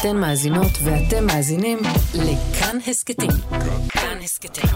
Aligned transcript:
אתן 0.00 0.16
מאזינות 0.16 0.72
ואתם 0.84 1.26
מאזינים 1.26 1.78
לכאן 2.14 2.76
הסכתים. 2.86 3.30
כאן 3.88 4.18
הסכתים, 4.22 4.70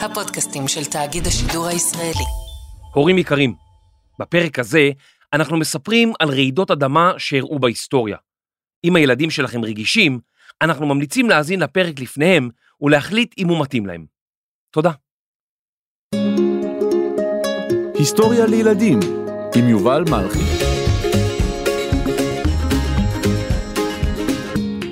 הפודקאסטים 0.00 0.68
של 0.68 0.84
תאגיד 0.84 1.26
השידור 1.26 1.66
הישראלי. 1.66 2.24
הורים 2.94 3.18
יקרים, 3.18 3.54
בפרק 4.18 4.58
הזה 4.58 4.90
אנחנו 5.32 5.56
מספרים 5.56 6.12
על 6.20 6.28
רעידות 6.28 6.70
אדמה 6.70 7.12
שאירעו 7.18 7.58
בהיסטוריה. 7.58 8.16
אם 8.84 8.96
הילדים 8.96 9.30
שלכם 9.30 9.64
רגישים, 9.64 10.20
אנחנו 10.62 10.86
ממליצים 10.86 11.30
להאזין 11.30 11.60
לפרק 11.60 12.00
לפניהם 12.00 12.48
ולהחליט 12.80 13.34
אם 13.38 13.48
הוא 13.48 13.60
מתאים 13.60 13.86
להם. 13.86 14.06
תודה. 14.70 14.90
היסטוריה 17.94 18.46
לילדים 18.46 19.00
עם 19.56 19.68
יובל 19.68 20.04
מלכי. 20.10 20.65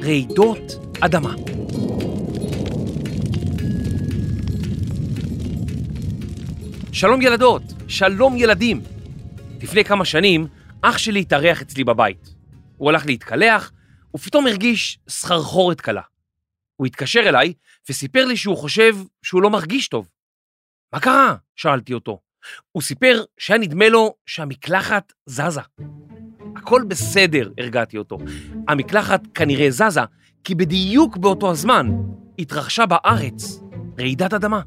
רעידות 0.05 0.61
אדמה. 1.01 1.35
שלום 6.93 7.23
ילדות, 7.23 7.63
שלום 7.89 8.37
ילדים. 8.37 8.83
לפני 9.63 9.85
כמה 9.85 10.05
שנים 10.05 10.47
אח 10.83 10.99
שלי 10.99 11.21
התארח 11.21 11.63
אצלי 11.63 11.85
בבית. 11.85 12.35
הוא 12.77 12.91
הלך 12.91 13.07
להתקלח 13.07 13.73
ופתאום 14.15 14.47
הרגיש 14.47 14.99
סחרחורת 15.09 15.81
קלה. 15.81 16.03
הוא 16.77 16.87
התקשר 16.87 17.21
אליי 17.21 17.53
וסיפר 17.89 18.25
לי 18.25 18.37
שהוא 18.37 18.57
חושב 18.57 18.97
שהוא 19.23 19.43
לא 19.43 19.51
מרגיש 19.51 19.89
טוב. 19.89 20.09
מה 20.93 21.01
קרה? 21.01 21.35
שאלתי 21.57 21.95
אותו. 21.95 22.21
הוא 22.73 22.83
סיפר 22.83 23.25
שהיה 23.39 23.59
נדמה 23.59 23.89
לו 23.89 24.15
שהמקלחת 24.27 25.13
זזה. 25.27 25.61
הכל 26.65 26.83
בסדר, 26.89 27.51
הרגעתי 27.59 27.99
אותו. 27.99 28.19
המקלחת 28.69 29.21
כנראה 29.35 29.71
זזה, 29.71 30.01
כי 30.45 30.55
בדיוק 30.55 31.17
באותו 31.17 31.51
הזמן 31.51 31.91
התרחשה 32.39 32.87
בארץ 32.87 33.61
רעידת 33.99 34.35
אדמה. 34.35 34.61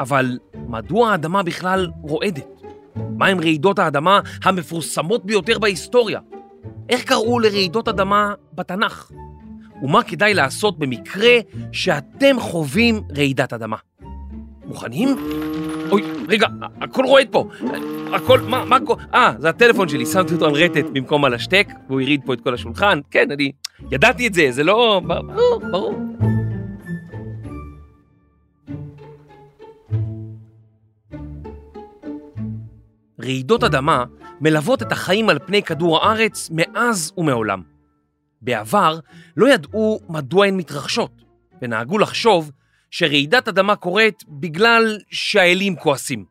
אבל 0.00 0.38
מדוע 0.68 1.10
האדמה 1.10 1.42
בכלל 1.42 1.90
רועדת? 2.02 2.62
מהם 3.18 3.40
רעידות 3.40 3.78
האדמה 3.78 4.20
המפורסמות 4.44 5.24
ביותר 5.24 5.58
בהיסטוריה? 5.58 6.20
איך 6.88 7.04
קראו 7.04 7.38
לרעידות 7.38 7.88
אדמה 7.88 8.34
בתנ"ך? 8.54 9.10
ומה 9.82 10.02
כדאי 10.02 10.34
לעשות 10.34 10.78
במקרה 10.78 11.34
שאתם 11.72 12.40
חווים 12.40 13.02
רעידת 13.16 13.52
אדמה? 13.52 13.76
מוכנים? 14.64 15.16
אוי, 15.90 16.02
רגע, 16.28 16.46
הכל 16.80 17.04
רועד 17.04 17.28
פה. 17.30 17.48
הכל, 18.12 18.40
מה, 18.40 18.64
מה, 18.64 18.78
אה, 19.14 19.32
זה 19.38 19.48
הטלפון 19.48 19.88
שלי, 19.88 20.06
שמתי 20.06 20.34
אותו 20.34 20.46
על 20.46 20.52
רטט 20.52 20.84
במקום 20.92 21.24
על 21.24 21.34
השטק, 21.34 21.68
והוא 21.88 22.00
הריד 22.00 22.20
פה 22.24 22.32
את 22.32 22.40
כל 22.40 22.54
השולחן. 22.54 23.00
כן, 23.10 23.30
אני 23.30 23.52
ידעתי 23.90 24.26
את 24.26 24.34
זה, 24.34 24.46
זה 24.50 24.64
לא... 24.64 25.00
ברור, 25.04 25.60
ברור. 25.70 25.94
רעידות 33.20 33.64
אדמה 33.64 34.04
מלוות 34.40 34.82
את 34.82 34.92
החיים 34.92 35.28
על 35.28 35.38
פני 35.46 35.62
כדור 35.62 35.98
הארץ 35.98 36.50
מאז 36.52 37.12
ומעולם. 37.16 37.62
בעבר 38.42 38.98
לא 39.36 39.48
ידעו 39.48 40.00
מדוע 40.08 40.46
הן 40.46 40.56
מתרחשות, 40.56 41.10
ונהגו 41.62 41.98
לחשוב 41.98 42.50
שרעידת 42.90 43.48
אדמה 43.48 43.76
קורית 43.76 44.24
בגלל 44.28 44.98
שהאלים 45.10 45.76
כועסים. 45.76 46.24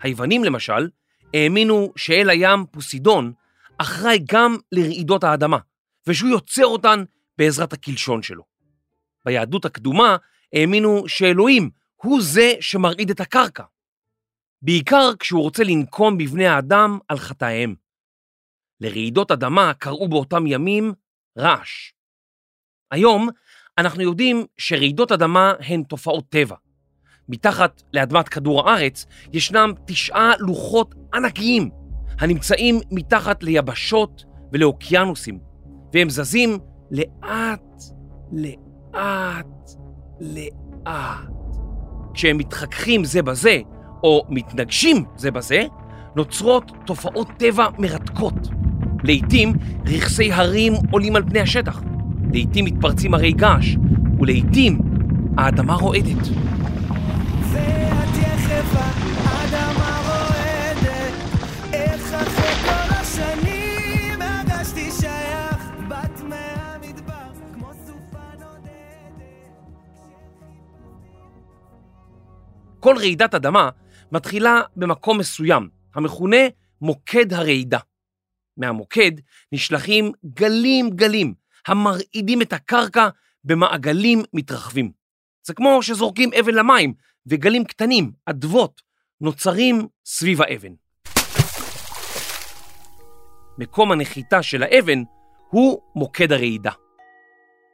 היוונים 0.00 0.44
למשל 0.44 0.88
האמינו 1.34 1.92
שאל 1.96 2.30
הים 2.30 2.66
פוסידון 2.70 3.32
אחראי 3.78 4.18
גם 4.32 4.56
לרעידות 4.72 5.24
האדמה, 5.24 5.58
ושהוא 6.06 6.30
יוצר 6.30 6.66
אותן 6.66 7.04
בעזרת 7.38 7.72
הקלשון 7.72 8.22
שלו. 8.22 8.42
ביהדות 9.24 9.64
הקדומה 9.64 10.16
האמינו 10.52 11.08
שאלוהים 11.08 11.70
הוא 11.96 12.22
זה 12.22 12.52
שמרעיד 12.60 13.10
את 13.10 13.20
הקרקע, 13.20 13.64
בעיקר 14.62 15.10
כשהוא 15.18 15.42
רוצה 15.42 15.64
לנקום 15.64 16.18
בבני 16.18 16.46
האדם 16.46 16.98
על 17.08 17.18
חטאיהם. 17.18 17.74
לרעידות 18.80 19.30
אדמה 19.30 19.74
קראו 19.74 20.08
באותם 20.08 20.46
ימים 20.46 20.92
רעש. 21.38 21.92
היום 22.90 23.28
אנחנו 23.78 24.02
יודעים 24.02 24.44
שרעידות 24.58 25.12
אדמה 25.12 25.52
הן 25.60 25.82
תופעות 25.82 26.24
טבע. 26.28 26.56
מתחת 27.28 27.82
לאדמת 27.92 28.28
כדור 28.28 28.70
הארץ 28.70 29.06
ישנם 29.32 29.72
תשעה 29.86 30.32
לוחות 30.38 30.94
ענקיים 31.14 31.70
הנמצאים 32.20 32.80
מתחת 32.90 33.42
ליבשות 33.42 34.24
ולאוקיינוסים, 34.52 35.38
והם 35.94 36.10
זזים 36.10 36.58
לאט, 36.90 37.82
לאט, 38.32 39.70
לאט. 40.20 41.56
כשהם 42.14 42.38
מתחככים 42.38 43.04
זה 43.04 43.22
בזה, 43.22 43.60
או 44.02 44.26
מתנגשים 44.28 45.04
זה 45.16 45.30
בזה, 45.30 45.64
נוצרות 46.16 46.72
תופעות 46.86 47.28
טבע 47.38 47.66
מרתקות. 47.78 48.48
לעתים 49.04 49.52
רכסי 49.86 50.32
הרים 50.32 50.72
עולים 50.90 51.16
על 51.16 51.22
פני 51.22 51.40
השטח, 51.40 51.82
לעתים 52.34 52.64
מתפרצים 52.64 53.14
הרי 53.14 53.32
געש, 53.32 53.76
ולעתים 54.20 54.78
האדמה 55.38 55.74
רועדת. 55.74 56.28
כל 72.80 72.96
רעידת 72.98 73.34
אדמה 73.34 73.70
מתחילה 74.12 74.60
במקום 74.76 75.18
מסוים, 75.18 75.68
המכונה 75.94 76.36
מוקד 76.80 77.32
הרעידה. 77.32 77.78
מהמוקד 78.56 79.12
נשלחים 79.52 80.12
גלים 80.34 80.90
גלים 80.90 81.43
המרעידים 81.68 82.42
את 82.42 82.52
הקרקע 82.52 83.08
במעגלים 83.44 84.22
מתרחבים. 84.32 84.92
זה 85.46 85.54
כמו 85.54 85.82
שזורקים 85.82 86.30
אבן 86.40 86.54
למים 86.54 86.94
וגלים 87.26 87.64
קטנים, 87.64 88.12
אדוות, 88.26 88.82
נוצרים 89.20 89.88
סביב 90.04 90.42
האבן. 90.42 90.72
מקום 93.58 93.92
הנחיתה 93.92 94.42
של 94.42 94.62
האבן 94.62 95.02
הוא 95.50 95.80
מוקד 95.96 96.32
הרעידה. 96.32 96.70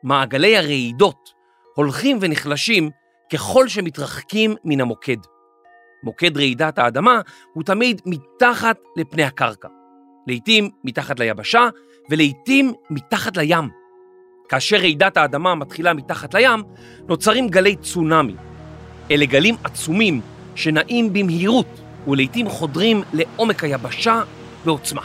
מעגלי 0.03 0.57
הרעידות 0.57 1.31
הולכים 1.77 2.19
ונחלשים 2.21 2.91
ככל 3.33 3.69
שמתרחקים 3.69 4.55
מן 4.65 4.81
המוקד. 4.81 5.17
מוקד 6.03 6.37
רעידת 6.37 6.79
האדמה 6.79 7.21
הוא 7.55 7.65
תמיד 7.65 8.01
מתחת 8.07 8.79
לפני 8.97 9.23
הקרקע. 9.23 9.69
לעתים 10.27 10.71
מתחת 10.85 11.21
ליבשה 11.21 11.69
ולעתים 12.11 12.73
מתחת 12.91 13.37
לים. 13.37 13.80
כאשר 14.51 14.77
רעידת 14.77 15.17
האדמה 15.17 15.55
מתחילה 15.55 15.95
מתחת 15.95 16.35
לים, 16.35 16.63
נוצרים 17.09 17.49
גלי 17.49 17.77
צונאמי. 17.77 18.35
אלה 19.11 19.27
גלים 19.27 19.57
עצומים 19.65 20.21
שנעים 20.55 21.13
במהירות 21.13 21.81
ולעיתים 22.09 22.49
חודרים 22.49 23.03
לעומק 23.13 23.65
היבשה 23.65 24.23
בעוצמה. 24.65 25.03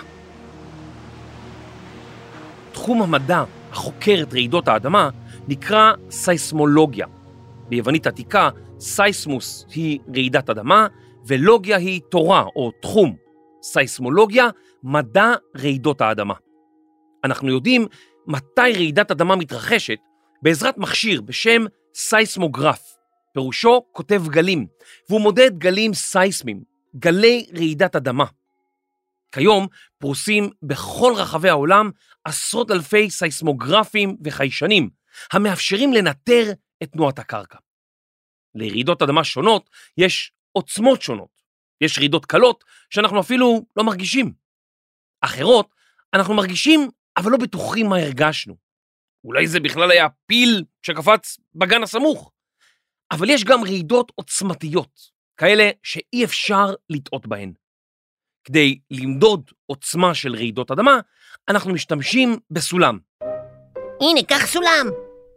תחום 2.72 3.01
המדע 3.01 3.44
החוקר 3.72 4.19
את 4.22 4.33
רעידות 4.33 4.67
האדמה 4.67 5.09
נקרא 5.47 5.94
סייסמולוגיה. 6.09 7.07
ביוונית 7.69 8.07
עתיקה, 8.07 8.50
סייסמוס 8.79 9.66
היא 9.75 10.00
רעידת 10.16 10.50
אדמה 10.50 10.88
ולוגיה 11.27 11.77
היא 11.77 12.01
תורה 12.09 12.44
או 12.56 12.72
תחום. 12.81 13.16
סייסמולוגיה, 13.62 14.50
מדע 14.83 15.33
רעידות 15.57 16.01
האדמה. 16.01 16.33
אנחנו 17.23 17.50
יודעים 17.50 17.88
מתי 18.27 18.74
רעידת 18.74 19.12
אדמה 19.12 19.36
מתרחשת 19.36 20.00
בעזרת 20.42 20.77
מכשיר 20.77 21.22
בשם 21.22 21.66
סייסמוגרף. 21.95 22.95
פירושו 23.33 23.86
כותב 23.92 24.22
גלים, 24.27 24.68
והוא 25.10 25.22
מודד 25.22 25.57
גלים 25.57 25.94
סייסמיים, 25.94 26.63
גלי 26.95 27.45
רעידת 27.56 27.95
אדמה. 27.95 28.25
כיום 29.31 29.68
פרוסים 29.98 30.50
בכל 30.63 31.13
רחבי 31.16 31.50
העולם 31.50 31.92
עשרות 32.24 32.72
אלפי 32.72 33.10
סייסמוגרפים 33.10 34.18
וחיישנים, 34.24 34.89
המאפשרים 35.31 35.94
לנטר 35.94 36.51
את 36.83 36.92
תנועת 36.92 37.19
הקרקע. 37.19 37.57
לרעידות 38.56 39.01
אדמה 39.01 39.24
שונות 39.24 39.69
יש 39.98 40.31
עוצמות 40.51 41.01
שונות. 41.01 41.42
יש 41.81 41.98
רעידות 41.98 42.25
קלות 42.25 42.63
שאנחנו 42.89 43.19
אפילו 43.19 43.66
לא 43.75 43.83
מרגישים. 43.83 44.33
אחרות 45.22 45.69
אנחנו 46.13 46.33
מרגישים 46.33 46.89
אבל 47.17 47.31
לא 47.31 47.38
בטוחים 47.38 47.88
מה 47.89 47.97
הרגשנו. 47.97 48.56
אולי 49.23 49.47
זה 49.47 49.59
בכלל 49.59 49.91
היה 49.91 50.07
פיל 50.25 50.63
שקפץ 50.81 51.38
בגן 51.56 51.83
הסמוך. 51.83 52.31
אבל 53.12 53.29
יש 53.29 53.44
גם 53.44 53.63
רעידות 53.63 54.12
עוצמתיות, 54.15 55.00
כאלה 55.38 55.69
שאי 55.83 56.23
אפשר 56.25 56.73
לטעות 56.89 57.27
בהן. 57.27 57.53
כדי 58.44 58.79
למדוד 58.91 59.51
עוצמה 59.65 60.13
של 60.15 60.35
רעידות 60.35 60.71
אדמה, 60.71 61.00
אנחנו 61.50 61.73
משתמשים 61.73 62.38
בסולם. 62.51 63.00
הנה, 64.01 64.23
קח 64.27 64.45
סולם. 64.45 64.88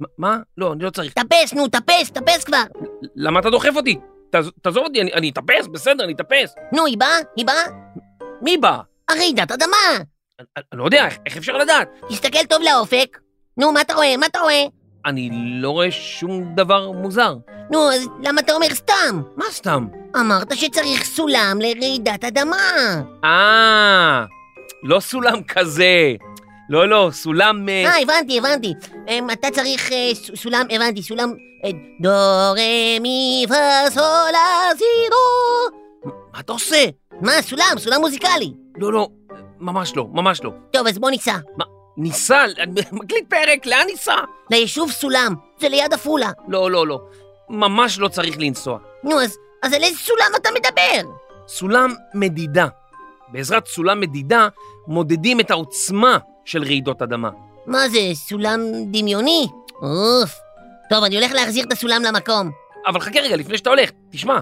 מה- 0.01 0.09
מה? 0.19 0.37
לא, 0.57 0.73
אני 0.73 0.85
לא 0.85 0.91
צריך. 0.91 1.13
טפס, 1.13 1.53
נו, 1.53 1.69
טפס, 1.69 2.11
טפס 2.11 2.45
כבר. 2.45 2.63
למה 3.17 3.41
אתה 3.41 3.51
דוחף 3.51 3.73
אותי? 3.77 3.97
תעז- 4.31 4.53
תעזוב 4.63 4.85
אותי, 4.85 5.01
אני- 5.01 5.13
אני 5.13 5.31
אטפס, 5.31 5.67
בסדר, 5.73 6.05
אני 6.05 6.13
אטפס. 6.13 6.55
נו, 6.73 6.87
היא 6.87 6.99
באה? 6.99 7.17
היא 7.37 7.47
באה? 7.47 7.65
מי 8.43 8.59
בא? 8.59 8.81
הרעידת 9.09 9.51
אדמה. 9.51 10.05
אני 10.41 10.47
לא 10.73 10.85
יודע, 10.85 11.09
איך- 11.27 11.37
אפשר 11.37 11.57
לדעת? 11.57 11.89
תסתכל 12.09 12.45
טוב 12.49 12.63
לאופק. 12.63 13.19
נו, 13.57 13.73
מה 13.73 13.81
אתה 13.81 13.95
רואה? 13.95 14.17
מה 14.17 14.27
אתה 14.27 14.41
רואה? 14.41 14.65
אני 15.07 15.31
לא 15.33 15.71
רואה 15.71 15.91
שום 15.91 16.55
דבר 16.57 16.91
מוזר. 16.91 17.35
נו, 17.73 17.93
אז 17.93 18.09
למה 18.23 18.41
אתה 18.41 18.53
אומר 18.53 18.67
סתם? 18.75 19.23
מה 19.37 19.45
סתם? 19.51 19.87
אמרת 20.21 20.57
שצריך 20.57 21.05
סולם 21.05 21.59
לרעידת 21.61 22.25
אדמה. 22.25 22.57
אה, 23.25 24.25
לא 24.83 25.01
סולם 25.01 25.43
כזה. 25.43 26.15
לא, 26.71 26.89
לא, 26.89 27.09
סולם... 27.13 27.69
אה, 27.69 27.85
אה, 27.87 28.03
הבנתי, 28.03 28.39
הבנתי. 28.39 28.75
אמ, 29.09 29.31
אתה 29.31 29.51
צריך 29.51 29.93
אה, 29.93 30.11
סולם, 30.37 30.67
הבנתי, 30.71 31.03
סולם... 31.03 31.33
דו, 32.03 32.11
רה, 32.57 32.99
מי, 33.01 33.45
פה, 33.49 33.55
סול. 33.91 34.33
מה 36.33 36.41
אתה 36.41 36.53
עושה? 36.53 36.85
מה, 37.21 37.33
סולם, 37.43 37.75
סולם 37.79 38.01
מוזיקלי. 38.01 38.53
לא, 38.77 38.93
לא, 38.93 39.09
ממש 39.61 39.97
לא, 39.97 40.07
ממש 40.13 40.41
לא. 40.45 40.51
טוב, 40.71 40.87
אז 40.87 40.99
בוא 40.99 41.11
ניסע. 41.11 41.37
ניסה, 41.97 42.45
אני 42.59 42.81
מקליט 42.93 43.31
פרק, 43.31 43.67
לאן 43.67 43.87
ניסה? 43.87 44.15
ליישוב 44.51 44.91
סולם, 44.91 45.35
זה 45.61 45.69
ליד 45.69 45.95
עפולה. 45.95 46.31
לא, 46.49 46.71
לא, 46.71 46.87
לא. 46.87 47.01
ממש 47.49 47.99
לא 47.99 48.09
צריך 48.09 48.37
לנסוע. 48.39 48.79
נו, 49.05 49.21
אז, 49.21 49.37
אז 49.63 49.73
על 49.73 49.83
איזה 49.85 49.99
סולם 49.99 50.31
אתה 50.37 50.49
מדבר? 50.59 51.11
סולם 51.49 51.95
מדידה. 52.15 52.67
בעזרת 53.29 53.67
סולם 53.67 54.01
מדידה 54.01 54.49
מודדים 54.87 55.41
את 55.41 55.51
העוצמה 55.51 56.19
של 56.45 56.63
רעידות 56.63 57.03
אדמה. 57.03 57.31
מה 57.67 57.89
זה, 57.89 57.99
סולם 58.15 58.61
דמיוני? 58.93 59.47
אוף. 59.83 60.31
טוב, 60.91 61.05
אני 61.05 61.17
הולך 61.17 61.33
להחזיר 61.33 61.65
את 61.65 61.73
הסולם 61.73 62.03
למקום. 62.03 62.51
אבל 62.87 63.01
חכה 63.01 63.21
רגע, 63.21 63.37
לפני 63.37 63.59
שאתה 63.59 63.71
הולך, 63.71 63.91
תשמע. 64.11 64.39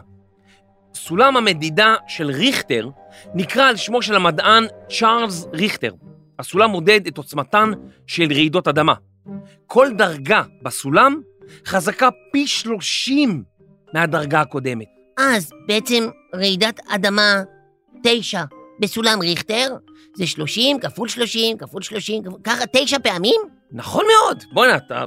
סולם 0.96 1.37
המדידה 1.37 1.94
של 2.08 2.31
ריכטר 2.31 2.88
נקרא 3.34 3.69
על 3.69 3.76
שמו 3.76 4.02
של 4.02 4.14
המדען 4.14 4.66
צ'ארלס 4.98 5.46
ריכטר. 5.52 5.90
הסולם 6.38 6.70
מודד 6.70 7.06
את 7.06 7.19
עוצמתן 7.19 7.70
של 8.06 8.32
רעידות 8.32 8.69
אדמה. 8.69 8.94
כל 9.66 9.88
דרגה 9.98 10.43
בסולם 10.62 11.20
חזקה 11.66 12.08
פי 12.32 12.46
30 12.46 13.43
מהדרגה 13.94 14.40
הקודמת. 14.40 14.87
אז 15.19 15.52
בעצם 15.69 16.08
רעידת 16.34 16.81
אדמה 16.88 17.43
9 18.02 18.44
בסולם 18.81 19.20
ריכטר 19.20 19.76
זה 20.14 20.26
30 20.26 20.81
כפול 20.81 21.08
30 21.08 21.58
כפול 21.58 21.82
30, 21.82 22.25
כפול... 22.25 22.40
ככה 22.44 22.64
תשע 22.72 22.98
פעמים? 22.98 23.40
נכון 23.72 24.04
מאוד. 24.14 24.44
בוא'נה, 24.52 24.76
אתה 24.76 25.04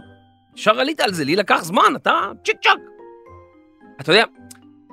ישר 0.55 0.79
עלית 0.79 0.99
על 0.99 1.13
זה, 1.13 1.25
לי 1.25 1.35
לקח 1.35 1.63
זמן, 1.63 1.93
אתה 1.95 2.31
צ'יק 2.45 2.57
צ'אק. 2.63 2.79
אתה 4.01 4.11
יודע, 4.11 4.23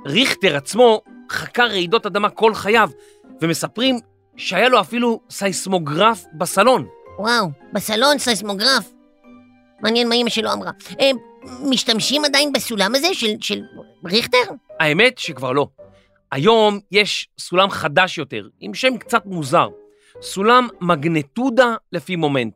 ריכטר 0.07 0.57
עצמו 0.57 1.01
חקר 1.31 1.67
רעידות 1.67 2.07
אדמה 2.07 2.31
כל 2.31 2.55
חייו, 2.55 2.91
ומספרים 3.43 3.99
שהיה 4.37 4.69
לו 4.69 4.81
אפילו 4.81 5.21
סייסמוגרף 5.31 6.25
בסלון. 6.39 6.87
וואו, 7.19 7.49
בסלון 7.73 8.19
סייסמוגרף. 8.19 8.93
מעניין 9.81 10.09
מה 10.09 10.15
אמא 10.15 10.31
שלו 10.31 10.53
אמרה. 10.53 10.71
הם 10.99 11.17
משתמשים 11.71 12.25
עדיין 12.25 12.53
בסולם 12.53 12.95
הזה 12.95 13.15
של, 13.15 13.27
של 13.41 13.61
ריכטר? 14.05 14.39
האמת 14.81 15.19
שכבר 15.19 15.53
לא. 15.53 15.69
היום 16.33 16.79
יש 16.93 17.29
סולם 17.39 17.71
חדש 17.71 18.19
יותר, 18.19 18.47
עם 18.61 18.75
שם 18.75 18.97
קצת 18.97 19.23
מוזר. 19.27 19.69
סולם 20.23 20.69
מגנטודה 20.81 21.75
לפי 21.93 22.17
מומנט. 22.17 22.55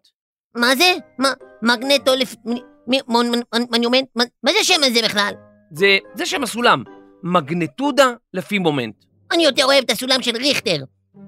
מה 0.55 0.77
זה? 0.77 0.93
מה, 1.19 1.33
מגנטו 1.63 2.15
לפ... 2.15 2.35
מ- 2.47 2.55
מ- 2.87 3.01
מונ- 3.09 3.43
מונ- 3.55 3.67
מונומנט? 3.71 4.09
מה 4.17 4.53
זה 4.53 4.59
השם 4.61 4.81
הזה 4.85 5.01
בכלל? 5.05 5.33
זה, 5.73 5.99
זה 6.15 6.27
שם 6.27 6.43
הסולם, 6.43 6.83
מגנטודה 7.23 8.13
לפי 8.35 8.59
מומנט. 8.59 8.95
אני 9.33 9.45
יותר 9.45 9.65
אוהב 9.65 9.85
את 9.85 9.91
הסולם 9.91 10.23
של 10.23 10.37
ריכטר. 10.37 10.77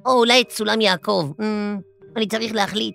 או 0.06 0.12
אולי 0.12 0.40
את 0.42 0.50
סולם 0.50 0.80
יעקב. 0.80 1.32
אמ, 1.42 1.78
אני 2.16 2.26
צריך 2.26 2.54
להחליט. 2.54 2.94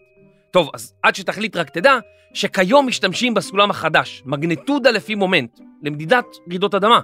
טוב, 0.52 0.70
אז 0.74 0.94
עד 1.04 1.16
שתחליט 1.16 1.56
רק 1.56 1.70
תדע 1.70 2.00
שכיום 2.34 2.88
משתמשים 2.88 3.34
בסולם 3.34 3.72
החדש, 3.72 4.24
מגנטודה 4.26 4.92
לפי 4.92 5.16
מומנט, 5.16 5.60
למדידת 5.84 6.26
רעידות 6.50 6.76
אדמה. 6.76 7.00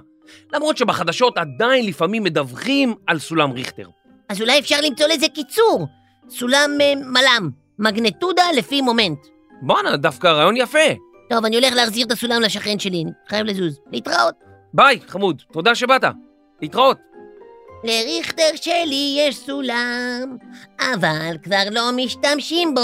למרות 0.52 0.76
שבחדשות 0.76 1.38
עדיין 1.38 1.86
לפעמים 1.86 2.22
מדווחים 2.22 2.94
על 3.06 3.18
סולם 3.18 3.52
ריכטר. 3.52 3.88
אז 4.28 4.40
אולי 4.40 4.58
אפשר 4.58 4.76
למצוא 4.80 5.06
לזה 5.06 5.26
קיצור. 5.34 5.86
סולם 6.28 6.70
אה, 6.80 6.94
מל"ם, 6.96 7.50
מגנטודה 7.78 8.42
לפי 8.56 8.80
מומנט. 8.80 9.18
בואנה, 9.62 9.96
דווקא 9.96 10.26
רעיון 10.26 10.56
יפה. 10.56 10.78
טוב, 11.30 11.44
אני 11.44 11.56
הולך 11.56 11.74
להחזיר 11.74 12.06
את 12.06 12.12
הסולם 12.12 12.42
לשכן 12.42 12.78
שלי, 12.78 13.02
אני 13.02 13.10
חייב 13.28 13.46
לזוז. 13.46 13.80
להתראות. 13.92 14.34
ביי, 14.74 15.00
חמוד, 15.08 15.42
תודה 15.52 15.74
שבאת. 15.74 16.04
להתראות. 16.62 16.96
לריכטר 17.84 18.50
שלי 18.54 19.16
יש 19.18 19.36
סולם, 19.36 20.36
אבל 20.80 21.36
כבר 21.42 21.62
לא 21.70 21.90
משתמשים 21.96 22.74
בו, 22.74 22.80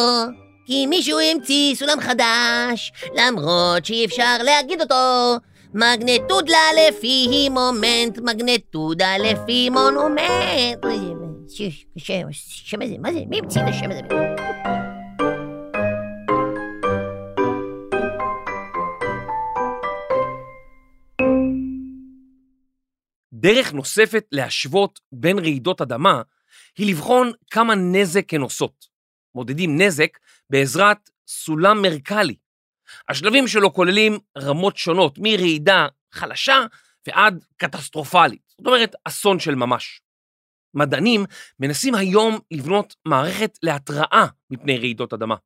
כי 0.67 0.87
מישהו 0.87 1.19
המציא 1.21 1.75
סולם 1.75 2.01
חדש, 2.01 2.93
למרות 3.15 3.85
שאי 3.85 4.05
אפשר 4.05 4.37
להגיד 4.43 4.81
אותו. 4.81 5.37
מגנטודה 5.75 6.59
לפי 6.89 7.49
מומנט, 7.51 8.19
מגנטודה 8.19 9.19
לפי 9.19 9.71
מונומנט. 9.71 10.85
אוי, 10.85 10.99
ש- 11.49 11.85
ש- 11.97 12.11
השם 12.67 12.83
הזה, 12.83 12.95
מה 12.99 13.13
זה? 13.13 13.21
מי 13.29 13.39
המציא 13.39 13.63
את 13.63 13.67
השם 13.69 13.91
הזה? 13.91 14.30
דרך 23.41 23.73
נוספת 23.73 24.27
להשוות 24.33 25.01
בין 25.13 25.39
רעידות 25.39 25.81
אדמה 25.81 26.23
היא 26.79 26.91
לבחון 26.91 27.33
כמה 27.51 27.75
נזק 27.75 28.35
הן 28.35 28.41
עושות. 28.41 28.87
מודדים 29.35 29.81
נזק 29.81 30.19
בעזרת 30.51 31.11
סולם 31.29 31.83
מרקלי. 31.83 32.37
השלבים 33.09 33.49
שלו 33.49 33.73
כוללים 33.73 34.19
רמות 34.39 34.77
שונות, 34.77 35.19
מרעידה 35.19 35.87
חלשה 36.13 36.65
ועד 37.07 37.45
קטסטרופלית, 37.57 38.43
זאת 38.59 38.67
אומרת 38.67 38.95
אסון 39.05 39.39
של 39.39 39.55
ממש. 39.55 40.01
מדענים 40.75 41.25
מנסים 41.61 41.95
היום 41.95 42.39
לבנות 42.51 42.97
מערכת 43.05 43.59
להתראה 43.63 44.27
מפני 44.51 44.79
רעידות 44.79 45.13
אדמה. 45.13 45.37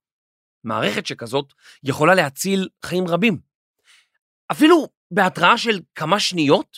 מערכת 0.65 1.07
שכזאת 1.07 1.53
יכולה 1.85 2.15
להציל 2.15 2.69
חיים 2.85 3.09
רבים. 3.09 3.39
אפילו 4.53 4.89
בהתראה 5.11 5.59
של 5.59 5.81
כמה 5.95 6.21
שניות, 6.21 6.77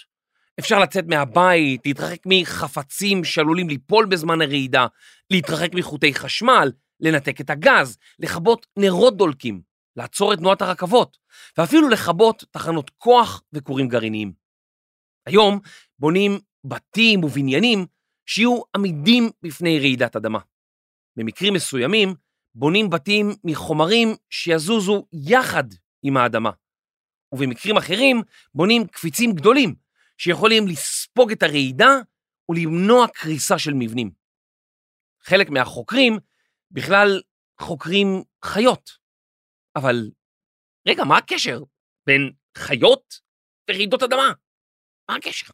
אפשר 0.59 0.79
לצאת 0.79 1.05
מהבית, 1.07 1.87
להתרחק 1.87 2.23
מחפצים 2.27 3.25
שעלולים 3.25 3.69
ליפול 3.69 4.07
בזמן 4.07 4.43
הרעידה, 4.43 4.87
להתרחק 5.31 5.75
מחוטי 5.75 6.15
חשמל, 6.15 6.73
לנתק 7.01 7.41
את 7.41 7.51
הגז, 7.51 7.99
לכבות 8.19 8.67
נרות 8.79 9.17
דולקים, 9.17 9.61
לעצור 9.97 10.33
את 10.33 10.39
תנועת 10.39 10.63
הרכבות, 10.63 11.17
ואפילו 11.59 11.89
לכבות 11.89 12.45
תחנות 12.51 12.91
כוח 12.99 13.43
וכורים 13.53 13.89
גרעיניים. 13.89 14.33
היום 15.27 15.61
בונים 15.99 16.39
בתים 16.65 17.25
ובניינים 17.25 17.87
שיהיו 18.27 18.61
עמידים 18.77 19.31
בפני 19.43 19.79
רעידת 19.79 20.17
אדמה. 20.17 20.39
במקרים 21.17 21.55
מסוימים 21.55 22.15
בונים 22.55 22.91
בתים 22.91 23.31
מחומרים 23.45 24.09
שיזוזו 24.31 25.07
יחד 25.13 25.65
עם 26.03 26.17
האדמה. 26.17 26.51
ובמקרים 27.33 27.77
אחרים 27.77 28.23
בונים 28.55 28.87
קפיצים 28.87 29.33
גדולים 29.33 29.75
שיכולים 30.19 30.69
לספוג 30.69 31.33
את 31.33 31.43
הרעידה 31.43 31.91
ולמנוע 32.49 33.07
קריסה 33.09 33.59
של 33.59 33.73
מבנים. 33.75 34.11
חלק 35.23 35.51
מהחוקרים 35.51 36.19
בכלל 36.71 37.23
חוקרים 37.61 38.23
חיות. 38.45 38.91
אבל 39.77 40.11
רגע, 40.89 41.05
מה 41.05 41.19
הקשר 41.19 41.63
בין 42.07 42.33
חיות 42.59 43.21
ורעידות 43.71 44.03
אדמה? 44.03 44.33
מה 45.09 45.17
הקשר? 45.17 45.47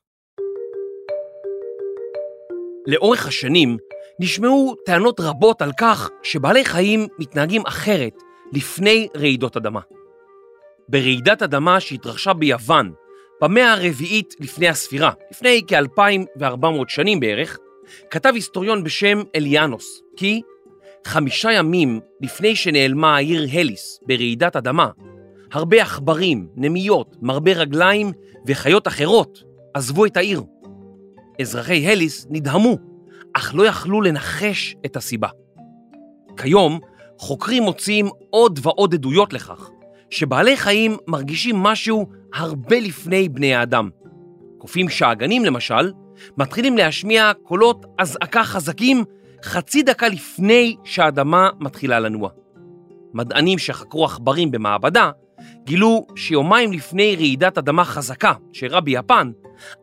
לאורך 2.87 3.26
השנים 3.26 3.76
נשמעו 4.21 4.75
טענות 4.87 5.21
רבות 5.21 5.62
על 5.62 5.71
כך 5.81 6.11
שבעלי 6.23 6.64
חיים 6.64 7.07
מתנהגים 7.19 7.62
אחרת 7.66 8.12
לפני 8.52 9.09
רעידות 9.16 9.57
אדמה. 9.57 9.81
ברעידת 10.88 11.42
אדמה 11.42 11.81
שהתרחשה 11.81 12.33
ביוון 12.33 12.95
במאה 13.42 13.72
הרביעית 13.72 14.34
לפני 14.40 14.68
הספירה, 14.68 15.12
לפני 15.30 15.62
כ-2400 15.66 16.66
שנים 16.88 17.20
בערך, 17.20 17.58
כתב 18.11 18.32
היסטוריון 18.34 18.84
בשם 18.84 19.22
אליאנוס 19.37 20.02
כי 20.16 20.42
חמישה 21.06 21.52
ימים 21.52 22.00
לפני 22.20 22.56
שנעלמה 22.56 23.16
העיר 23.16 23.46
הליס 23.52 24.00
ברעידת 24.06 24.56
אדמה, 24.56 24.88
הרבה 25.52 25.82
עכברים, 25.82 26.49
נמיות, 26.56 27.16
מרבה 27.22 27.52
רגליים 27.52 28.12
וחיות 28.46 28.88
אחרות 28.88 29.42
עזבו 29.75 30.06
את 30.06 30.16
העיר. 30.16 30.42
אזרחי 31.40 31.87
הליס 31.87 32.26
נדהמו, 32.30 32.78
אך 33.32 33.54
לא 33.54 33.66
יכלו 33.66 34.00
לנחש 34.00 34.76
את 34.87 34.96
הסיבה. 34.96 35.28
כיום 36.37 36.80
חוקרים 37.18 37.62
מוצאים 37.62 38.08
עוד 38.30 38.58
ועוד 38.62 38.94
עדויות 38.94 39.32
לכך 39.32 39.70
שבעלי 40.11 40.56
חיים 40.56 40.96
מרגישים 41.06 41.56
משהו 41.56 42.22
הרבה 42.34 42.80
לפני 42.80 43.28
בני 43.28 43.54
האדם. 43.54 43.90
קופים 44.58 44.88
שאגנים 44.88 45.44
למשל, 45.44 45.92
מתחילים 46.36 46.76
להשמיע 46.76 47.32
קולות 47.42 47.86
אזעקה 47.98 48.44
חזקים 48.44 49.04
חצי 49.44 49.82
דקה 49.82 50.08
לפני 50.08 50.76
שהאדמה 50.84 51.50
מתחילה 51.60 52.00
לנוע. 52.00 52.30
מדענים 53.14 53.58
שחקרו 53.58 54.04
עכברים 54.04 54.50
במעבדה 54.50 55.10
גילו 55.64 56.06
שיומיים 56.16 56.72
לפני 56.72 57.16
רעידת 57.16 57.58
אדמה 57.58 57.84
חזקה 57.84 58.32
שאירעה 58.52 58.80
ביפן, 58.80 59.30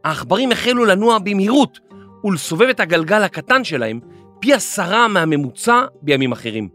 העכברים 0.03 0.51
החלו 0.51 0.85
לנוע 0.85 1.19
במהירות 1.19 1.79
ולסובב 2.23 2.67
את 2.69 2.79
הגלגל 2.79 3.23
הקטן 3.23 3.63
שלהם 3.63 3.99
פי 4.39 4.53
עשרה 4.53 5.07
מהממוצע 5.07 5.85
בימים 6.01 6.31
אחרים. 6.31 6.69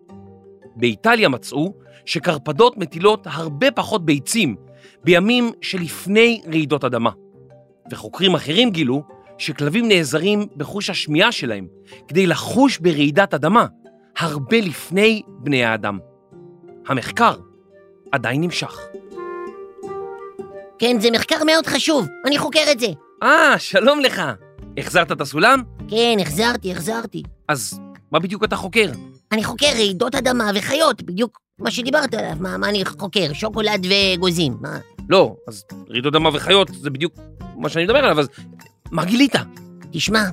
באיטליה 0.77 1.29
מצאו 1.29 1.75
שקרפדות 2.07 2.77
מטילות 2.77 3.27
הרבה 3.31 3.71
פחות 3.71 4.05
ביצים 4.05 4.57
בימים 5.05 5.53
שלפני 5.61 6.43
רעידות 6.47 6.85
אדמה. 6.85 7.11
וחוקרים 7.91 8.35
אחרים 8.35 8.71
גילו 8.71 9.03
שכלבים 9.39 9.89
נעזרים 9.89 10.47
בחוש 10.57 10.91
השמיעה 10.91 11.33
שלהם 11.33 11.67
כדי 12.09 12.27
לחוש 12.27 12.79
ברעידת 12.79 13.35
אדמה 13.35 13.67
הרבה 14.19 14.61
לפני 14.61 15.23
בני 15.29 15.65
האדם. 15.65 15.99
המחקר 16.87 17.35
עדיין 18.13 18.41
נמשך. 18.41 18.79
כן, 20.79 21.01
זה 21.01 21.11
מחקר 21.11 21.45
מאוד 21.47 21.67
חשוב, 21.67 22.07
אני 22.27 22.39
חוקר 22.39 22.65
את 22.73 22.81
זה. 22.81 22.87
אה, 23.23 23.59
שלום 23.59 24.01
לך. 24.01 24.23
החזרת 24.79 25.13
את 25.13 25.21
הסולם? 25.21 25.63
כן, 25.89 26.17
החזרתי, 26.21 26.73
החזרתי. 26.73 27.23
אז 27.49 27.81
מה 28.13 28.19
בדיוק 28.19 28.45
אתה 28.45 28.57
חוקר? 28.57 28.91
אני 29.35 29.45
חוקר 29.45 29.67
רעידות 29.67 30.15
אדמה 30.15 30.51
וחיות, 30.55 31.03
בדיוק 31.03 31.41
מה 31.59 31.71
שדיברת 31.71 32.15
עליו. 32.15 32.37
מה, 32.41 32.57
מה 32.57 32.69
אני 32.69 32.85
חוקר? 32.85 33.33
שוקולד 33.33 33.87
וגוזים, 33.87 34.57
מה? 34.61 34.79
לא, 35.09 35.37
אז 35.49 35.65
רעידות 35.91 36.15
אדמה 36.15 36.31
וחיות 36.33 36.69
זה 36.81 36.91
בדיוק 36.91 37.15
מה 37.57 37.69
שאני 37.69 37.85
מדבר 37.85 37.99
עליו, 37.99 38.21
אז 38.21 38.29
מה 38.91 39.05
גילית? 39.05 39.33
תשמע, 39.93 40.25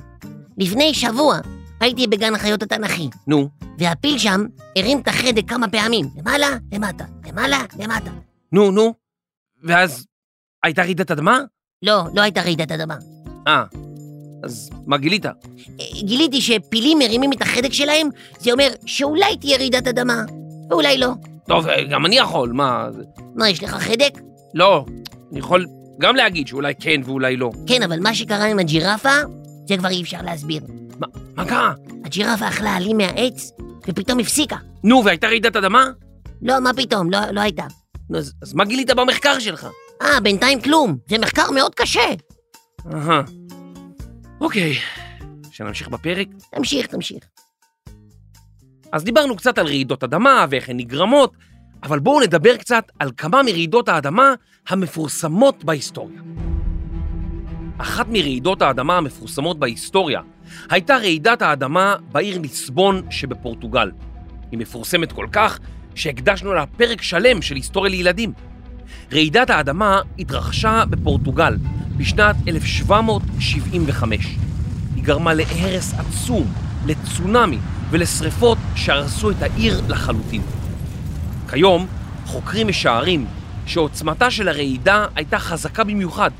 לפני 0.58 0.94
שבוע 0.94 1.38
הייתי 1.80 2.06
בגן 2.06 2.34
החיות 2.34 2.62
התנ"כי, 2.62 3.08
נו, 3.26 3.48
והפיל 3.78 4.18
שם 4.18 4.46
הרים 4.76 5.00
את 5.00 5.08
החדק 5.08 5.48
כמה 5.48 5.68
פעמים, 5.68 6.06
למעלה, 6.16 6.48
למטה, 6.72 7.04
למעלה, 7.26 7.58
למטה. 7.78 8.10
נו, 8.52 8.70
נו. 8.70 8.94
ואז 9.64 10.06
הייתה 10.62 10.82
רעידת 10.82 11.10
אדמה? 11.10 11.40
לא, 11.82 12.02
לא 12.14 12.22
הייתה 12.22 12.40
רעידת 12.42 12.72
אדמה. 12.72 12.96
אה, 13.46 13.64
אז 14.42 14.70
מה 14.86 14.96
גילית? 14.96 15.26
אה, 15.26 15.32
גיליתי 16.02 16.40
שפילים 16.40 16.98
מרימים 16.98 17.32
את 17.32 17.42
החדק 17.42 17.72
שלהם, 17.72 18.08
זה 18.38 18.52
אומר 18.52 18.68
שאולי 18.86 19.36
תהיה 19.36 19.56
רעידת 19.56 19.86
אדמה, 19.86 20.22
ואולי 20.70 20.98
לא. 20.98 21.08
טוב, 21.48 21.66
גם 21.90 22.06
אני 22.06 22.16
יכול, 22.16 22.52
מה... 22.52 22.88
מה, 23.34 23.50
יש 23.50 23.62
לך 23.62 23.70
חדק? 23.70 24.18
לא, 24.54 24.84
אני 25.30 25.38
יכול 25.38 25.66
גם 26.00 26.16
להגיד 26.16 26.48
שאולי 26.48 26.72
כן 26.80 27.00
ואולי 27.04 27.36
לא. 27.36 27.50
כן, 27.66 27.82
אבל 27.82 28.00
מה 28.00 28.14
שקרה 28.14 28.44
עם 28.44 28.58
הג'ירפה, 28.58 29.16
זה 29.68 29.76
כבר 29.76 29.88
אי 29.88 30.02
אפשר 30.02 30.22
להסביר. 30.22 30.62
מה, 30.98 31.06
מה 31.36 31.44
קרה? 31.44 31.72
הג'ירפה 32.04 32.48
אכלה 32.48 32.76
עלים 32.76 32.96
מהעץ, 32.96 33.50
ופתאום 33.88 34.18
הפסיקה. 34.18 34.56
נו, 34.84 35.04
והייתה 35.04 35.26
רעידת 35.26 35.56
אדמה? 35.56 35.84
לא, 36.42 36.60
מה 36.60 36.70
פתאום, 36.76 37.10
לא, 37.10 37.18
לא 37.32 37.40
הייתה. 37.40 37.64
נו, 38.10 38.18
אז, 38.18 38.32
אז 38.42 38.54
מה 38.54 38.64
גילית 38.64 38.90
במחקר 38.90 39.38
שלך? 39.38 39.66
אה, 40.02 40.20
בינתיים 40.20 40.60
כלום. 40.60 40.96
זה 41.08 41.18
מחקר 41.18 41.50
מאוד 41.50 41.74
קשה. 41.74 42.00
אהה. 42.92 43.22
אוקיי, 44.42 44.74
שנמשיך 45.50 45.88
בפרק? 45.88 46.28
תמשיך, 46.50 46.86
תמשיך. 46.86 47.24
אז 48.92 49.04
דיברנו 49.04 49.36
קצת 49.36 49.58
על 49.58 49.66
רעידות 49.66 50.04
אדמה 50.04 50.46
ואיך 50.50 50.68
הן 50.68 50.76
נגרמות, 50.76 51.32
אבל 51.82 51.98
בואו 51.98 52.20
נדבר 52.20 52.56
קצת 52.56 52.84
על 52.98 53.10
כמה 53.16 53.42
מרעידות 53.42 53.88
האדמה 53.88 54.34
המפורסמות 54.68 55.64
בהיסטוריה. 55.64 56.20
אחת 57.78 58.06
מרעידות 58.08 58.62
האדמה 58.62 58.96
המפורסמות 58.96 59.58
בהיסטוריה 59.58 60.20
הייתה 60.70 60.96
רעידת 60.96 61.42
האדמה 61.42 61.96
בעיר 62.12 62.38
ליסבון 62.38 63.10
שבפורטוגל. 63.10 63.90
היא 64.50 64.58
מפורסמת 64.58 65.12
כל 65.12 65.26
כך 65.32 65.58
שהקדשנו 65.94 66.52
לה 66.52 66.66
פרק 66.66 67.02
שלם 67.02 67.42
של 67.42 67.54
היסטוריה 67.54 67.90
לילדים. 67.90 68.32
רעידת 69.12 69.50
האדמה 69.50 70.00
התרחשה 70.18 70.84
בפורטוגל 70.90 71.54
בשנת 72.02 72.36
1775. 72.48 74.36
היא 74.94 75.04
גרמה 75.04 75.34
להרס 75.34 75.94
עצום, 75.94 76.52
לצונאמי 76.86 77.58
ולשרפות 77.90 78.58
שהרסו 78.74 79.30
את 79.30 79.42
העיר 79.42 79.82
לחלוטין. 79.88 80.42
כיום 81.50 81.86
חוקרים 82.26 82.68
משערים 82.68 83.26
שעוצמתה 83.66 84.30
של 84.30 84.48
הרעידה 84.48 85.06
הייתה 85.14 85.38
חזקה 85.38 85.84
במיוחד. 85.84 86.30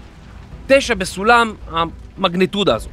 תשע 0.66 0.94
בסולם 0.94 1.54
המגנטודה 1.70 2.74
הזו. 2.74 2.88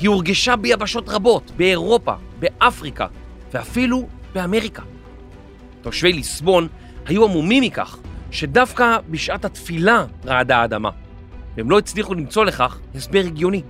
היא 0.00 0.08
הורגשה 0.08 0.56
ביבשות 0.56 1.08
רבות, 1.08 1.50
באירופה, 1.56 2.14
באפריקה 2.38 3.06
ואפילו 3.52 4.08
באמריקה. 4.32 4.82
תושבי 5.82 6.12
ליסבון 6.12 6.68
היו 7.06 7.24
עמומים 7.24 7.62
מכך 7.62 7.98
שדווקא 8.30 8.98
בשעת 9.10 9.44
התפילה 9.44 10.04
רעדה 10.26 10.58
האדמה, 10.58 10.90
והם 11.56 11.70
לא 11.70 11.78
הצליחו 11.78 12.14
למצוא 12.14 12.44
לכך 12.44 12.78
הסבר 12.94 13.22
הגיוני. 13.26 13.62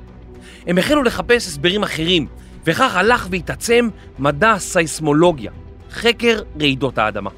הם 0.66 0.78
החלו 0.78 1.02
לחפש 1.02 1.46
הסברים 1.46 1.82
אחרים, 1.82 2.26
וכך 2.64 2.96
הלך 2.96 3.26
והתעצם 3.30 3.88
מדע 4.18 4.50
הסייסמולוגיה, 4.50 5.52
חקר 5.90 6.40
רעידות 6.60 6.98
האדמה. 6.98 7.30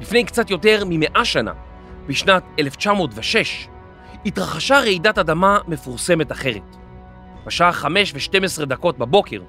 לפני 0.00 0.24
קצת 0.24 0.50
יותר 0.50 0.82
ממאה 0.86 1.24
שנה, 1.24 1.52
בשנת 2.06 2.42
1906, 2.58 3.68
התרחשה 4.26 4.78
רעידת 4.78 5.18
אדמה 5.18 5.58
מפורסמת 5.68 6.32
אחרת. 6.32 6.76
בשעה 7.46 7.72
5 7.72 8.14
ו-12 8.14 8.64
דקות 8.64 8.98
בבוקר, 8.98 9.42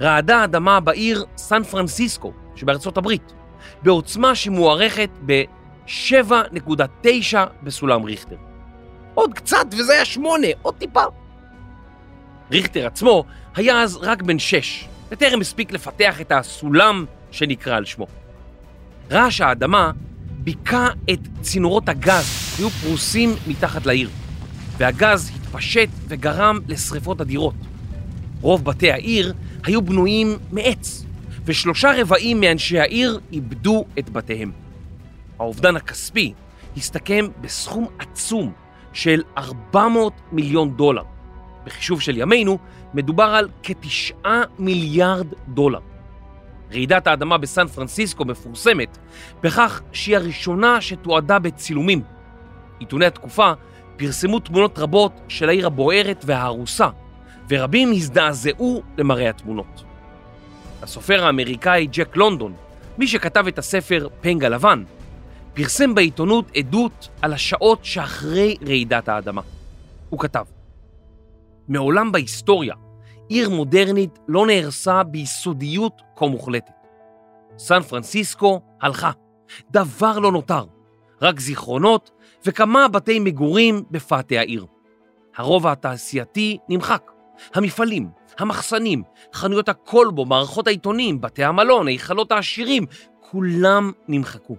רעדה 0.00 0.40
האדמה 0.40 0.80
בעיר 0.80 1.24
סן 1.36 1.62
פרנסיסקו 1.62 2.32
שבארצות 2.54 2.96
הברית, 2.96 3.32
בעוצמה 3.82 4.34
שמוערכת 4.34 5.10
ב-7.9 5.26 7.08
בסולם 7.62 8.04
ריכטר. 8.04 8.36
עוד 9.14 9.34
קצת 9.34 9.66
וזה 9.72 9.92
היה 9.92 10.04
8, 10.04 10.46
עוד 10.62 10.74
טיפה. 10.74 11.02
ריכטר 12.50 12.86
עצמו 12.86 13.24
היה 13.54 13.82
אז 13.82 13.96
רק 13.96 14.22
בן 14.22 14.38
6, 14.38 14.88
וטרם 15.08 15.40
הספיק 15.40 15.72
לפתח 15.72 16.20
את 16.20 16.32
הסולם 16.32 17.04
שנקרא 17.30 17.76
על 17.76 17.84
שמו. 17.84 18.06
רעש 19.10 19.40
האדמה 19.40 19.90
ביכה 20.28 20.88
את 21.10 21.18
צינורות 21.40 21.88
הגז 21.88 22.54
שהיו 22.56 22.70
פרוסים 22.70 23.34
מתחת 23.46 23.86
לעיר, 23.86 24.10
והגז 24.76 25.30
התפשט 25.36 25.88
וגרם 26.08 26.58
לשרפות 26.68 27.20
אדירות. 27.20 27.54
רוב 28.40 28.64
בתי 28.64 28.92
העיר 28.92 29.34
היו 29.64 29.82
בנויים 29.82 30.38
מעץ, 30.52 31.04
ושלושה 31.44 31.92
רבעים 31.96 32.40
מאנשי 32.40 32.78
העיר 32.78 33.20
איבדו 33.32 33.84
את 33.98 34.10
בתיהם. 34.10 34.52
האובדן 35.38 35.76
הכספי 35.76 36.32
הסתכם 36.76 37.26
בסכום 37.40 37.86
עצום 37.98 38.52
של 38.94 39.22
400 39.38 40.12
מיליון 40.32 40.70
דולר. 40.76 41.02
בחישוב 41.64 42.00
של 42.00 42.16
ימינו 42.16 42.58
מדובר 42.94 43.24
על 43.24 43.48
כתשעה 43.62 44.42
מיליארד 44.58 45.26
דולר. 45.48 45.80
רעידת 46.72 47.06
האדמה 47.06 47.38
בסן 47.38 47.66
פרנסיסקו 47.66 48.24
מפורסמת 48.24 48.98
בכך 49.42 49.82
שהיא 49.92 50.16
הראשונה 50.16 50.80
שתועדה 50.80 51.38
בצילומים. 51.38 52.02
עיתוני 52.78 53.06
התקופה 53.06 53.52
פרסמו 53.96 54.40
תמונות 54.40 54.78
רבות 54.78 55.12
של 55.28 55.48
העיר 55.48 55.66
הבוערת 55.66 56.24
וההרוסה, 56.26 56.88
ורבים 57.48 57.92
הזדעזעו 57.92 58.82
למראה 58.98 59.30
התמונות. 59.30 59.84
הסופר 60.82 61.24
האמריקאי 61.24 61.86
ג'ק 61.92 62.16
לונדון, 62.16 62.54
מי 62.98 63.06
שכתב 63.06 63.46
את 63.46 63.58
הספר 63.58 64.08
פנג 64.20 64.44
הלבן, 64.44 64.84
פרסם 65.54 65.94
בעיתונות 65.94 66.44
עדות 66.56 67.08
על 67.22 67.32
השעות 67.32 67.84
שאחרי 67.84 68.56
רעידת 68.66 69.08
האדמה. 69.08 69.42
הוא 70.10 70.20
כתב: 70.20 70.44
מעולם 71.68 72.12
בהיסטוריה 72.12 72.74
עיר 73.28 73.50
מודרנית 73.50 74.18
לא 74.28 74.46
נהרסה 74.46 75.02
ביסודיות 75.02 76.02
כה 76.16 76.26
מוחלטת. 76.26 76.72
סן 77.58 77.82
פרנסיסקו 77.82 78.60
הלכה, 78.80 79.10
דבר 79.70 80.18
לא 80.18 80.32
נותר, 80.32 80.64
רק 81.22 81.40
זיכרונות 81.40 82.10
וכמה 82.46 82.88
בתי 82.88 83.18
מגורים 83.18 83.82
בפאתי 83.90 84.38
העיר. 84.38 84.66
הרובע 85.36 85.72
התעשייתי 85.72 86.58
נמחק, 86.68 87.10
המפעלים, 87.54 88.08
המחסנים, 88.38 89.02
חנויות 89.34 89.68
הכלבו, 89.68 90.24
מערכות 90.24 90.66
העיתונים, 90.66 91.20
בתי 91.20 91.44
המלון, 91.44 91.88
היכלות 91.88 92.32
העשירים, 92.32 92.86
כולם 93.20 93.92
נמחקו. 94.08 94.56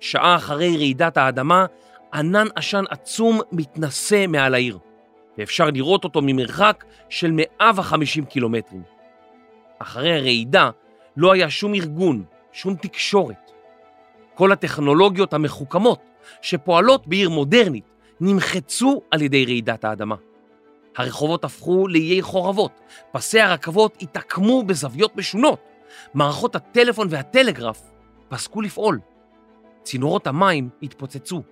שעה 0.00 0.36
אחרי 0.36 0.76
רעידת 0.76 1.16
האדמה, 1.16 1.66
ענן 2.14 2.46
עשן 2.54 2.84
עצום 2.90 3.40
מתנשא 3.52 4.26
מעל 4.26 4.54
העיר. 4.54 4.78
ואפשר 5.38 5.70
לראות 5.70 6.04
אותו 6.04 6.20
ממרחק 6.22 6.84
של 7.08 7.30
150 7.32 8.24
קילומטרים. 8.24 8.82
אחרי 9.78 10.14
הרעידה 10.14 10.70
לא 11.16 11.32
היה 11.32 11.50
שום 11.50 11.74
ארגון, 11.74 12.24
שום 12.52 12.74
תקשורת. 12.74 13.50
כל 14.34 14.52
הטכנולוגיות 14.52 15.32
המחוכמות 15.34 16.00
שפועלות 16.42 17.06
בעיר 17.06 17.30
מודרנית 17.30 17.84
נמחצו 18.20 19.02
על 19.10 19.22
ידי 19.22 19.44
רעידת 19.44 19.84
האדמה. 19.84 20.14
הרחובות 20.96 21.44
הפכו 21.44 21.88
לאיי 21.88 22.22
חורבות, 22.22 22.80
פסי 23.12 23.40
הרכבות 23.40 23.96
התעקמו 24.02 24.62
בזוויות 24.62 25.16
משונות, 25.16 25.60
מערכות 26.14 26.56
הטלפון 26.56 27.06
והטלגרף 27.10 27.82
פסקו 28.28 28.60
לפעול, 28.60 28.98
צינורות 29.88 30.26
המים 30.26 30.68
התפוצצו. 30.82 31.42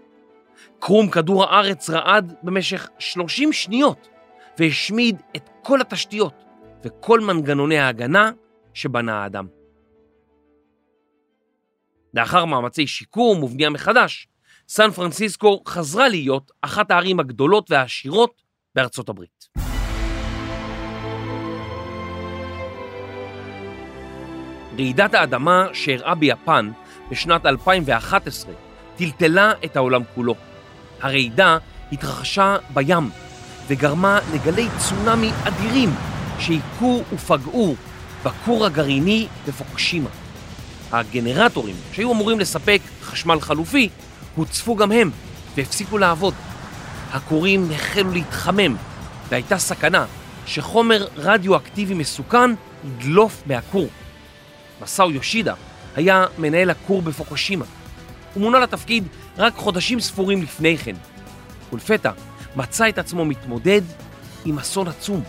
קרום 0.78 1.10
כדור 1.10 1.44
הארץ 1.44 1.90
רעד 1.90 2.34
במשך 2.42 2.88
30 2.98 3.52
שניות 3.52 4.08
והשמיד 4.58 5.22
את 5.36 5.50
כל 5.62 5.80
התשתיות 5.80 6.44
וכל 6.84 7.20
מנגנוני 7.20 7.78
ההגנה 7.78 8.30
שבנה 8.74 9.22
האדם. 9.22 9.46
לאחר 12.14 12.44
מאמצי 12.44 12.86
שיקום 12.86 13.42
ובנייה 13.42 13.70
מחדש, 13.70 14.28
סן 14.68 14.90
פרנסיסקו 14.90 15.62
חזרה 15.68 16.08
להיות 16.08 16.52
אחת 16.62 16.90
הערים 16.90 17.20
הגדולות 17.20 17.70
והעשירות 17.70 18.42
בארצות 18.74 19.08
הברית. 19.08 19.48
רעידת 24.78 25.14
האדמה 25.14 25.66
שאירעה 25.72 26.14
ביפן 26.14 26.70
בשנת 27.10 27.46
2011 27.46 28.52
טלטלה 28.96 29.52
את 29.64 29.76
העולם 29.76 30.02
כולו. 30.14 30.34
הרעידה 31.02 31.58
התרחשה 31.92 32.56
בים 32.74 33.10
וגרמה 33.68 34.18
לגלי 34.34 34.68
צונאמי 34.78 35.30
אדירים 35.44 35.90
שהיכו 36.38 37.02
ופגעו 37.12 37.74
בכור 38.24 38.66
הגרעיני 38.66 39.26
בפוקשימה. 39.48 40.08
הגנרטורים 40.92 41.76
שהיו 41.92 42.12
אמורים 42.12 42.40
לספק 42.40 42.80
חשמל 43.02 43.40
חלופי 43.40 43.88
הוצפו 44.34 44.76
גם 44.76 44.92
הם 44.92 45.10
והפסיקו 45.56 45.98
לעבוד. 45.98 46.34
הכורים 47.12 47.68
החלו 47.74 48.10
להתחמם 48.10 48.76
והייתה 49.28 49.58
סכנה 49.58 50.06
שחומר 50.46 51.06
רדיואקטיבי 51.16 51.94
מסוכן 51.94 52.50
ידלוף 52.84 53.42
מהכור. 53.46 53.88
מסאו 54.82 55.10
יושידה 55.10 55.54
היה 55.96 56.26
מנהל 56.38 56.70
הכור 56.70 57.02
בפוקושימה. 57.02 57.64
הוא 58.34 58.42
מונה 58.42 58.58
לתפקיד 58.58 59.04
רק 59.38 59.54
חודשים 59.54 60.00
ספורים 60.00 60.42
לפני 60.42 60.78
כן, 60.78 60.96
ולפתע 61.72 62.10
מצא 62.56 62.88
את 62.88 62.98
עצמו 62.98 63.24
מתמודד 63.24 63.82
עם 64.44 64.58
אסון 64.58 64.88
עצום. 64.88 65.22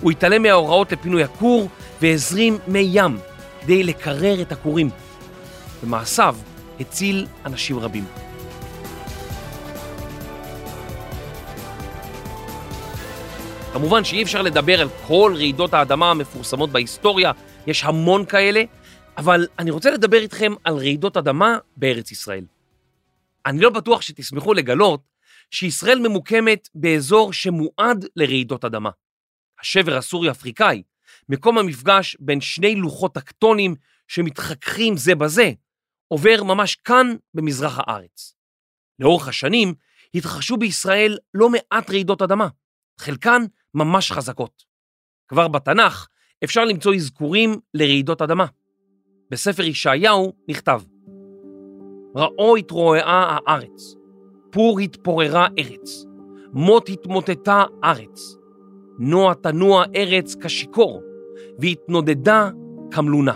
הוא 0.00 0.10
התעלם 0.10 0.42
מההוראות 0.42 0.92
לפינוי 0.92 1.24
הכור 1.24 1.68
והזרים 2.00 2.58
מי 2.66 2.88
ים 2.92 3.18
כדי 3.62 3.82
לקרר 3.82 4.42
את 4.42 4.52
הכורים. 4.52 4.90
במעשיו 5.82 6.36
הציל 6.80 7.26
אנשים 7.46 7.78
רבים. 7.78 8.04
כמובן 13.72 14.04
שאי 14.04 14.22
אפשר 14.22 14.42
לדבר 14.42 14.80
על 14.80 14.88
כל 15.06 15.32
רעידות 15.36 15.74
האדמה 15.74 16.10
המפורסמות 16.10 16.70
בהיסטוריה, 16.70 17.32
יש 17.66 17.84
המון 17.84 18.24
כאלה, 18.24 18.62
אבל 19.20 19.46
אני 19.58 19.70
רוצה 19.70 19.90
לדבר 19.90 20.18
איתכם 20.18 20.52
על 20.64 20.74
רעידות 20.74 21.16
אדמה 21.16 21.58
בארץ 21.76 22.12
ישראל. 22.12 22.44
אני 23.46 23.60
לא 23.60 23.70
בטוח 23.70 24.02
שתשמחו 24.02 24.54
לגלות 24.54 25.02
שישראל 25.50 25.98
ממוקמת 25.98 26.68
באזור 26.74 27.32
שמועד 27.32 28.04
לרעידות 28.16 28.64
אדמה. 28.64 28.90
השבר 29.60 29.96
הסורי-אפריקאי, 29.96 30.82
מקום 31.28 31.58
המפגש 31.58 32.16
בין 32.20 32.40
שני 32.40 32.74
לוחות 32.74 33.14
טקטונים 33.14 33.74
שמתחככים 34.08 34.96
זה 34.96 35.14
בזה, 35.14 35.50
עובר 36.08 36.42
ממש 36.42 36.74
כאן 36.74 37.14
במזרח 37.34 37.78
הארץ. 37.78 38.34
לאורך 38.98 39.28
השנים 39.28 39.74
התרחשו 40.14 40.56
בישראל 40.56 41.18
לא 41.34 41.48
מעט 41.50 41.90
רעידות 41.90 42.22
אדמה, 42.22 42.48
חלקן 43.00 43.42
ממש 43.74 44.12
חזקות. 44.12 44.64
כבר 45.28 45.48
בתנ"ך 45.48 46.08
אפשר 46.44 46.64
למצוא 46.64 46.94
אזכורים 46.94 47.60
לרעידות 47.74 48.22
אדמה. 48.22 48.46
בספר 49.30 49.62
ישעיהו 49.62 50.32
נכתב: 50.48 50.80
ראו 52.16 52.56
התרועעה 52.56 53.38
הארץ, 53.46 53.94
פור 54.50 54.80
התפוררה 54.80 55.46
ארץ, 55.58 56.04
מות 56.52 56.88
התמוטטה 56.88 57.64
ארץ, 57.84 58.36
נוע 58.98 59.34
תנוע 59.34 59.84
ארץ 59.96 60.36
כשיכור, 60.40 61.02
והתנודדה 61.58 62.50
כמלונה. 62.90 63.34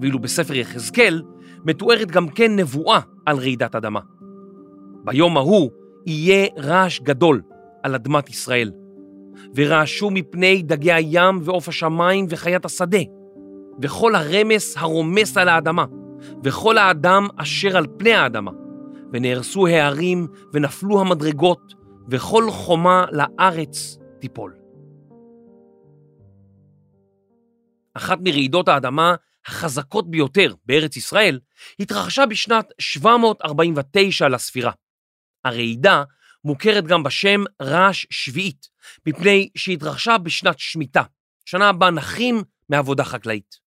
ואילו 0.00 0.18
בספר 0.18 0.54
יחזקאל 0.54 1.22
מתוארת 1.64 2.10
גם 2.10 2.28
כן 2.28 2.56
נבואה 2.56 3.00
על 3.26 3.36
רעידת 3.36 3.74
אדמה. 3.74 4.00
ביום 5.04 5.36
ההוא 5.36 5.70
יהיה 6.06 6.46
רעש 6.58 7.00
גדול 7.00 7.42
על 7.82 7.94
אדמת 7.94 8.28
ישראל, 8.28 8.72
ורעשו 9.54 10.10
מפני 10.10 10.62
דגי 10.62 10.92
הים 10.92 11.40
ועוף 11.42 11.68
השמיים 11.68 12.26
וחיית 12.28 12.64
השדה, 12.64 12.98
וכל 13.82 14.14
הרמס 14.14 14.76
הרומס 14.76 15.36
על 15.36 15.48
האדמה, 15.48 15.84
וכל 16.44 16.78
האדם 16.78 17.28
אשר 17.36 17.76
על 17.76 17.86
פני 17.98 18.12
האדמה, 18.12 18.50
ונהרסו 19.12 19.66
הערים 19.66 20.26
ונפלו 20.52 21.00
המדרגות, 21.00 21.74
וכל 22.10 22.50
חומה 22.50 23.06
לארץ 23.12 23.98
תיפול. 24.20 24.54
אחת 27.94 28.18
מרעידות 28.24 28.68
האדמה 28.68 29.14
החזקות 29.46 30.10
ביותר 30.10 30.54
בארץ 30.66 30.96
ישראל 30.96 31.40
התרחשה 31.80 32.26
בשנת 32.26 32.72
749 32.78 34.28
לספירה. 34.28 34.72
הרעידה 35.44 36.02
מוכרת 36.44 36.86
גם 36.86 37.02
בשם 37.02 37.44
רעש 37.62 38.06
שביעית, 38.10 38.68
מפני 39.06 39.48
שהתרחשה 39.56 40.18
בשנת 40.18 40.58
שמיטה, 40.58 41.02
שנה 41.44 41.72
בה 41.72 41.90
נחים 41.90 42.42
מעבודה 42.68 43.04
חקלאית. 43.04 43.67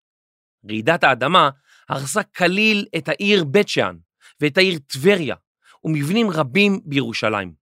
רעידת 0.66 1.04
האדמה 1.04 1.50
הרסה 1.88 2.22
כליל 2.22 2.86
את 2.96 3.08
העיר 3.08 3.44
בית 3.44 3.68
שאן 3.68 3.96
ואת 4.40 4.58
העיר 4.58 4.78
טבריה 4.86 5.36
ומבנים 5.84 6.30
רבים 6.30 6.80
בירושלים. 6.84 7.54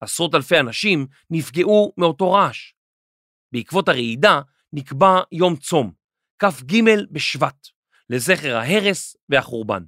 עשרות 0.00 0.34
אלפי 0.34 0.60
אנשים 0.60 1.06
נפגעו 1.30 1.92
מאותו 1.96 2.32
רעש. 2.32 2.72
בעקבות 3.52 3.88
הרעידה 3.88 4.40
נקבע 4.72 5.20
יום 5.32 5.56
צום, 5.56 5.92
כ"ג 6.38 6.80
בשבט, 7.10 7.68
לזכר 8.10 8.56
ההרס 8.56 9.16
והחורבן. 9.28 9.82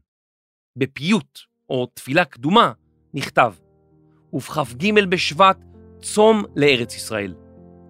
בפיוט, 0.77 1.39
או 1.69 1.87
תפילה 1.87 2.25
קדומה, 2.25 2.73
נכתב 3.15 3.55
ובכ"ג 4.33 5.05
בשבט 5.09 5.59
צום 6.03 6.45
לארץ 6.57 6.97
ישראל. 6.97 7.35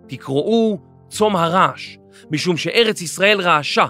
תקראו 0.09 0.79
צום 1.09 1.37
הרעש, 1.37 1.97
משום 2.31 2.57
שארץ 2.57 3.01
ישראל 3.01 3.41
רעשה, 3.41 3.87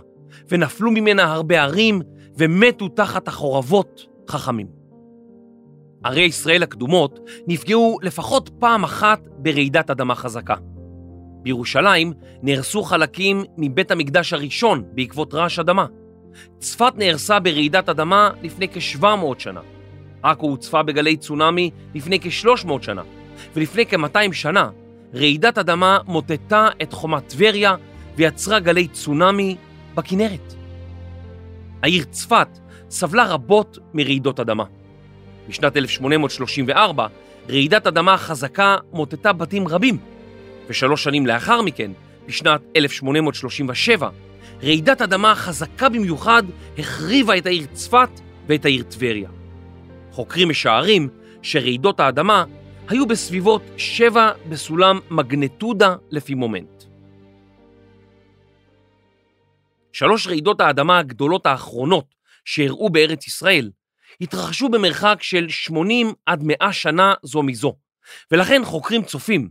ונפלו 0.48 0.90
ממנה 0.90 1.32
הרבה 1.32 1.62
ערים, 1.62 2.02
ומתו 2.38 2.88
תחת 2.88 3.28
החורבות 3.28 4.06
חכמים. 4.28 4.66
ערי 6.04 6.22
ישראל 6.22 6.62
הקדומות 6.62 7.20
נפגעו 7.46 7.98
לפחות 8.02 8.50
פעם 8.58 8.84
אחת 8.84 9.20
ברעידת 9.38 9.90
אדמה 9.90 10.14
חזקה. 10.14 10.54
בירושלים 11.42 12.12
נהרסו 12.42 12.82
חלקים 12.82 13.44
מבית 13.58 13.90
המקדש 13.90 14.32
הראשון 14.32 14.82
בעקבות 14.94 15.34
רעש 15.34 15.58
אדמה. 15.58 15.86
צפת 16.58 16.92
נהרסה 16.96 17.40
ברעידת 17.40 17.88
אדמה 17.88 18.30
לפני 18.42 18.68
כ-700 18.68 19.38
שנה. 19.38 19.60
עכו 20.22 20.46
הוצפה 20.46 20.82
בגלי 20.82 21.16
צונאמי 21.16 21.70
לפני 21.94 22.20
כ-300 22.20 22.82
שנה, 22.82 23.02
ולפני 23.56 23.86
כ-200 23.86 24.32
שנה 24.32 24.70
רעידת 25.14 25.58
אדמה 25.58 25.98
מוטטה 26.06 26.68
את 26.82 26.92
חומת 26.92 27.28
טבריה 27.28 27.74
ויצרה 28.16 28.60
גלי 28.60 28.88
צונאמי 28.88 29.56
בכנרת. 29.94 30.54
העיר 31.83 32.04
צפת 32.04 32.48
סבלה 32.90 33.24
רבות 33.24 33.78
מרעידות 33.94 34.40
אדמה. 34.40 34.64
בשנת 35.48 35.76
1834 35.76 37.07
רעידת 37.48 37.87
אדמה 37.87 38.16
חזקה 38.16 38.76
מוטטה 38.92 39.33
בתים 39.33 39.68
רבים, 39.68 39.98
ושלוש 40.68 41.04
שנים 41.04 41.26
לאחר 41.26 41.62
מכן, 41.62 41.90
בשנת 42.26 42.61
1837, 42.76 44.09
רעידת 44.62 45.02
אדמה 45.02 45.35
חזקה 45.35 45.88
במיוחד 45.88 46.42
החריבה 46.78 47.38
את 47.38 47.46
העיר 47.46 47.66
צפת 47.72 48.20
ואת 48.46 48.64
העיר 48.64 48.83
טבריה. 48.83 49.28
חוקרים 50.11 50.48
משערים 50.48 51.09
שרעידות 51.42 52.00
האדמה 52.00 52.44
היו 52.88 53.07
בסביבות 53.07 53.62
7 53.76 54.30
בסולם 54.48 55.00
מגנטודה 55.11 55.94
לפי 56.11 56.35
מומנט. 56.35 56.85
שלוש 59.94 60.26
רעידות 60.26 60.61
האדמה 60.61 60.98
הגדולות 60.98 61.46
האחרונות 61.46 62.14
שאירעו 62.44 62.90
בארץ 62.90 63.26
ישראל 63.26 63.70
התרחשו 64.20 64.68
במרחק 64.68 65.18
של 65.22 65.48
80 65.48 66.12
עד 66.26 66.42
100 66.42 66.72
שנה 66.72 67.14
זו 67.22 67.42
מזו, 67.42 67.76
ולכן 68.30 68.64
חוקרים 68.64 69.02
צופים 69.04 69.48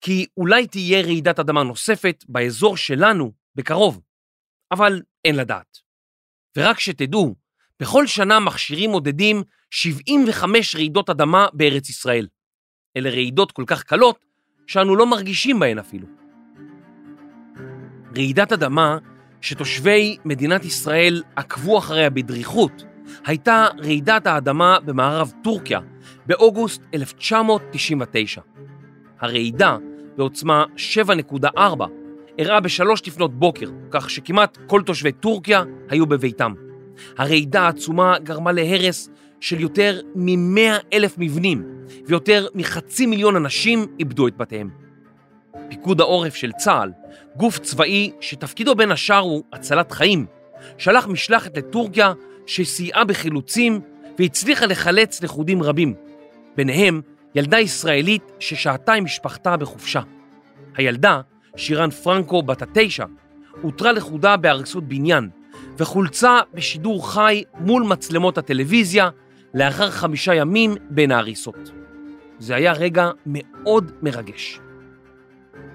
כי 0.00 0.26
אולי 0.36 0.66
תהיה 0.66 1.02
רעידת 1.02 1.38
אדמה 1.38 1.62
נוספת 1.62 2.24
באזור 2.28 2.76
שלנו 2.76 3.32
בקרוב, 3.54 4.00
אבל 4.72 5.02
אין 5.24 5.36
לדעת. 5.36 5.78
ורק 6.56 6.80
שתדעו, 6.80 7.34
בכל 7.80 8.06
שנה 8.06 8.40
מכשירים 8.40 8.90
מודדים 8.90 9.42
75 9.70 10.74
רעידות 10.74 11.10
אדמה 11.10 11.46
בארץ 11.52 11.88
ישראל. 11.88 12.28
אלה 12.96 13.10
רעידות 13.10 13.52
כל 13.52 13.64
כך 13.66 13.82
קלות, 13.82 14.24
שאנו 14.66 14.96
לא 14.96 15.06
מרגישים 15.06 15.58
בהן 15.58 15.78
אפילו. 15.78 16.06
רעידת 18.16 18.52
אדמה 18.52 18.98
שתושבי 19.40 20.16
מדינת 20.24 20.64
ישראל 20.64 21.22
עקבו 21.36 21.78
אחריה 21.78 22.10
בדריכות, 22.10 22.84
הייתה 23.26 23.66
רעידת 23.78 24.26
האדמה 24.26 24.78
במערב 24.84 25.32
טורקיה 25.42 25.80
באוגוסט 26.26 26.82
1999. 26.94 28.40
הרעידה 29.20 29.76
בעוצמה 30.16 30.64
7.4 30.76 31.58
אירעה 32.38 32.60
בשלוש 32.60 33.06
לפנות 33.06 33.38
בוקר, 33.38 33.70
כך 33.90 34.10
שכמעט 34.10 34.58
כל 34.66 34.82
תושבי 34.82 35.12
טורקיה 35.12 35.62
היו 35.88 36.06
בביתם. 36.06 36.54
הרעידה 37.18 37.62
העצומה 37.62 38.18
גרמה 38.18 38.52
להרס 38.52 39.10
של 39.40 39.60
יותר 39.60 40.00
מ-100 40.14 40.82
אלף 40.92 41.14
מבנים, 41.18 41.62
ויותר 42.06 42.46
מחצי 42.54 43.06
מיליון 43.06 43.36
אנשים 43.36 43.86
איבדו 43.98 44.28
את 44.28 44.36
בתיהם. 44.36 44.85
פיקוד 45.68 46.00
העורף 46.00 46.34
של 46.34 46.52
צה"ל, 46.52 46.92
גוף 47.36 47.58
צבאי 47.58 48.10
שתפקידו 48.20 48.74
בין 48.74 48.90
השאר 48.90 49.18
הוא 49.18 49.42
הצלת 49.52 49.92
חיים, 49.92 50.26
שלח 50.78 51.06
משלחת 51.06 51.56
לטורקיה 51.58 52.12
שסייעה 52.46 53.04
בחילוצים 53.04 53.80
והצליחה 54.18 54.66
לחלץ 54.66 55.22
לכודים 55.22 55.62
רבים, 55.62 55.94
ביניהם 56.56 57.00
ילדה 57.34 57.58
ישראלית 57.58 58.32
ששהתה 58.38 58.92
עם 58.92 59.04
משפחתה 59.04 59.56
בחופשה. 59.56 60.00
הילדה, 60.76 61.20
שירן 61.56 61.90
פרנקו 61.90 62.42
בת 62.42 62.62
התשע, 62.62 63.04
אותרה 63.64 63.92
לכודה 63.92 64.36
בהרסות 64.36 64.84
בניין 64.84 65.28
וחולצה 65.78 66.40
בשידור 66.54 67.12
חי 67.12 67.42
מול 67.60 67.82
מצלמות 67.82 68.38
הטלוויזיה 68.38 69.08
לאחר 69.54 69.90
חמישה 69.90 70.34
ימים 70.34 70.74
בין 70.90 71.10
ההריסות. 71.12 71.72
זה 72.38 72.54
היה 72.54 72.72
רגע 72.72 73.10
מאוד 73.26 73.92
מרגש. 74.02 74.60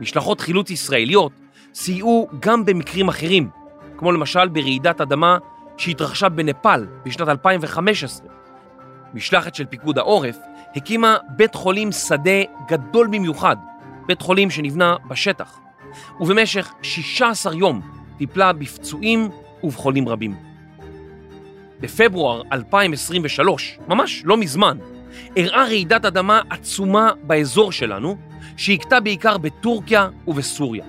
משלחות 0.01 0.41
חילוץ 0.41 0.69
ישראליות 0.69 1.31
סייעו 1.73 2.27
גם 2.39 2.65
במקרים 2.65 3.09
אחרים, 3.09 3.49
כמו 3.97 4.11
למשל 4.11 4.47
ברעידת 4.47 5.01
אדמה 5.01 5.37
שהתרחשה 5.77 6.29
בנפאל 6.29 6.87
בשנת 7.05 7.27
2015. 7.27 8.27
משלחת 9.13 9.55
של 9.55 9.65
פיקוד 9.65 9.97
העורף 9.97 10.37
הקימה 10.75 11.17
בית 11.29 11.55
חולים 11.55 11.91
שדה 11.91 12.41
גדול 12.67 13.07
במיוחד, 13.07 13.55
בית 14.07 14.21
חולים 14.21 14.49
שנבנה 14.49 14.95
בשטח, 15.07 15.59
ובמשך 16.19 16.73
16 16.81 17.55
יום 17.55 17.81
טיפלה 18.17 18.53
בפצועים 18.53 19.29
ובחולים 19.63 20.09
רבים. 20.09 20.35
בפברואר 21.79 22.41
2023, 22.51 23.79
ממש 23.87 24.21
לא 24.25 24.37
מזמן, 24.37 24.77
אירעה 25.35 25.63
רעידת 25.63 26.05
אדמה 26.05 26.41
עצומה 26.49 27.11
באזור 27.23 27.71
שלנו, 27.71 28.30
שהכתה 28.57 28.99
בעיקר 28.99 29.37
בטורקיה 29.37 30.09
ובסוריה. 30.27 30.85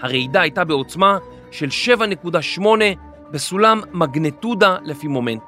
הרעידה 0.00 0.40
הייתה 0.40 0.64
בעוצמה 0.64 1.18
של 1.50 1.68
7.8 2.58 2.62
בסולם 3.30 3.80
מגנטודה 3.92 4.76
לפי 4.84 5.08
מומנט. 5.08 5.42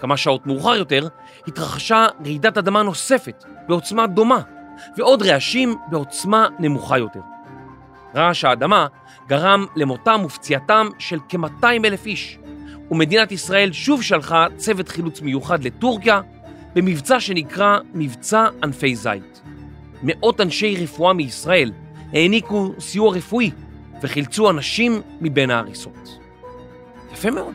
כמה 0.00 0.16
שעות 0.16 0.46
מאוחר 0.46 0.74
יותר 0.74 1.08
התרחשה 1.46 2.06
רעידת 2.24 2.58
אדמה 2.58 2.82
נוספת 2.82 3.44
בעוצמה 3.68 4.06
דומה, 4.06 4.40
ועוד 4.96 5.22
רעשים 5.22 5.76
בעוצמה 5.90 6.48
נמוכה 6.58 6.98
יותר. 6.98 7.20
רעש 8.14 8.44
האדמה 8.44 8.86
גרם 9.28 9.66
למותם 9.76 10.22
ופציעתם 10.24 10.88
של 10.98 11.18
כ-200 11.28 11.66
אלף 11.84 12.06
איש, 12.06 12.38
ומדינת 12.90 13.32
ישראל 13.32 13.72
שוב 13.72 14.02
שלחה 14.02 14.46
צוות 14.56 14.88
חילוץ 14.88 15.20
מיוחד 15.20 15.64
לטורקיה 15.64 16.20
במבצע 16.74 17.20
שנקרא 17.20 17.78
מבצע 17.94 18.46
ענפי 18.62 18.96
זית. 18.96 19.42
מאות 20.02 20.40
אנשי 20.40 20.76
רפואה 20.82 21.12
מישראל 21.12 21.72
העניקו 22.12 22.74
סיוע 22.78 23.16
רפואי 23.16 23.50
וחילצו 24.02 24.50
אנשים 24.50 25.02
מבין 25.20 25.50
ההריסות. 25.50 26.18
יפה 27.12 27.30
מאוד. 27.30 27.54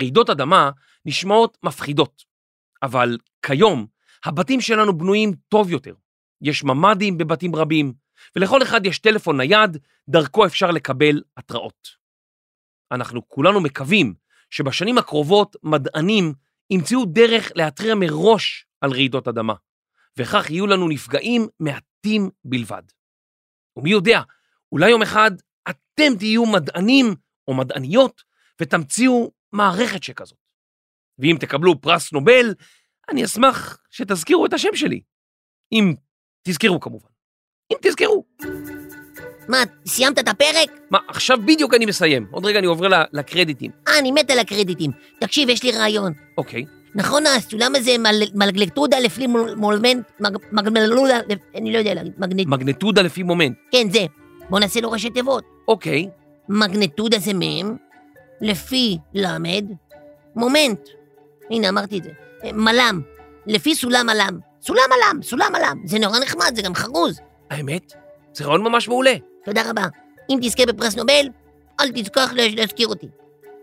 רעידות 0.00 0.30
אדמה 0.30 0.70
נשמעות 1.04 1.58
מפחידות, 1.62 2.22
אבל 2.82 3.18
כיום 3.42 3.86
הבתים 4.24 4.60
שלנו 4.60 4.98
בנויים 4.98 5.32
טוב 5.48 5.70
יותר. 5.70 5.94
יש 6.42 6.64
ממ"דים 6.64 7.18
בבתים 7.18 7.56
רבים, 7.56 7.92
ולכל 8.36 8.62
אחד 8.62 8.86
יש 8.86 8.98
טלפון 8.98 9.36
נייד, 9.36 9.76
דרכו 10.08 10.46
אפשר 10.46 10.70
לקבל 10.70 11.22
התראות. 11.36 11.88
אנחנו 12.92 13.28
כולנו 13.28 13.60
מקווים 13.60 14.14
שבשנים 14.50 14.98
הקרובות 14.98 15.56
מדענים 15.62 16.34
ימצאו 16.70 17.04
דרך 17.04 17.52
להתריע 17.54 17.94
מראש 17.94 18.66
על 18.80 18.90
רעידות 18.90 19.28
אדמה, 19.28 19.54
וכך 20.18 20.50
יהיו 20.50 20.66
לנו 20.66 20.88
נפגעים 20.88 21.46
מעטים 21.60 22.30
בלבד. 22.44 22.82
ומי 23.76 23.90
יודע, 23.90 24.20
אולי 24.72 24.90
יום 24.90 25.02
אחד 25.02 25.30
אתם 25.70 26.18
תהיו 26.18 26.46
מדענים 26.46 27.06
או 27.48 27.54
מדעניות 27.54 28.22
ותמציאו 28.60 29.32
מערכת 29.52 30.02
שכזאת. 30.02 30.38
ואם 31.18 31.36
תקבלו 31.40 31.80
פרס 31.80 32.12
נובל, 32.12 32.54
אני 33.08 33.24
אשמח 33.24 33.78
שתזכירו 33.90 34.46
את 34.46 34.52
השם 34.52 34.74
שלי. 34.74 35.02
אם 35.72 35.94
תזכרו 36.42 36.80
כמובן. 36.80 37.08
אם 37.72 37.76
תזכרו. 37.82 38.24
מה, 39.50 39.62
סיימת 39.86 40.18
את 40.18 40.28
הפרק? 40.28 40.70
מה, 40.90 40.98
עכשיו 41.08 41.38
בדיוק 41.44 41.74
אני 41.74 41.86
מסיים. 41.86 42.26
עוד 42.30 42.46
רגע 42.46 42.58
אני 42.58 42.66
עובר 42.66 42.88
לקרדיטים. 43.12 43.70
אה, 43.88 43.98
אני 43.98 44.12
מת 44.12 44.30
על 44.30 44.38
הקרדיטים. 44.38 44.90
תקשיב, 45.20 45.48
יש 45.48 45.62
לי 45.62 45.72
רעיון. 45.72 46.12
אוקיי. 46.38 46.64
נכון 46.94 47.26
הסולם 47.26 47.74
הזה 47.76 47.96
מלגלטודה 48.34 48.98
לפי 48.98 49.26
מולמנט, 49.56 50.10
מגמלודה, 50.52 51.20
אני 51.54 51.72
לא 51.72 51.78
יודע 51.78 51.94
להגיד, 51.94 52.12
מגנט... 52.18 52.46
מגנטודה 52.46 53.02
לפי 53.02 53.22
מומנט. 53.22 53.56
כן, 53.70 53.90
זה. 53.90 54.06
בוא 54.50 54.60
נעשה 54.60 54.80
לו 54.80 54.90
ראשי 54.90 55.10
תיבות. 55.10 55.44
אוקיי. 55.68 56.08
מגנטודה 56.48 57.18
זה 57.18 57.32
מ', 57.34 57.76
לפי 58.40 58.98
למד, 59.14 59.64
מומנט. 60.36 60.88
הנה, 61.50 61.68
אמרתי 61.68 61.98
את 61.98 62.04
זה. 62.04 62.10
מלם, 62.52 63.00
לפי 63.46 63.74
סולם 63.74 64.06
מלם. 64.06 64.38
סולם 64.62 64.82
מלם, 64.90 65.22
סולם 65.22 65.52
מלם. 65.52 65.78
זה 65.84 65.98
נורא 65.98 66.18
נחמד, 66.18 66.52
זה 66.56 66.62
גם 66.62 66.74
חרוז. 66.74 67.20
האמת? 67.50 67.92
זה 68.34 68.44
רעיון 68.44 68.62
ממש 68.62 68.88
מעולה. 68.88 69.14
תודה 69.50 69.70
רבה. 69.70 69.86
אם 70.30 70.38
תזכה 70.42 70.66
בפרס 70.66 70.96
נובל, 70.96 71.28
אל 71.80 71.90
תשכח 71.94 72.30
להזכיר 72.32 72.88
אותי. 72.88 73.08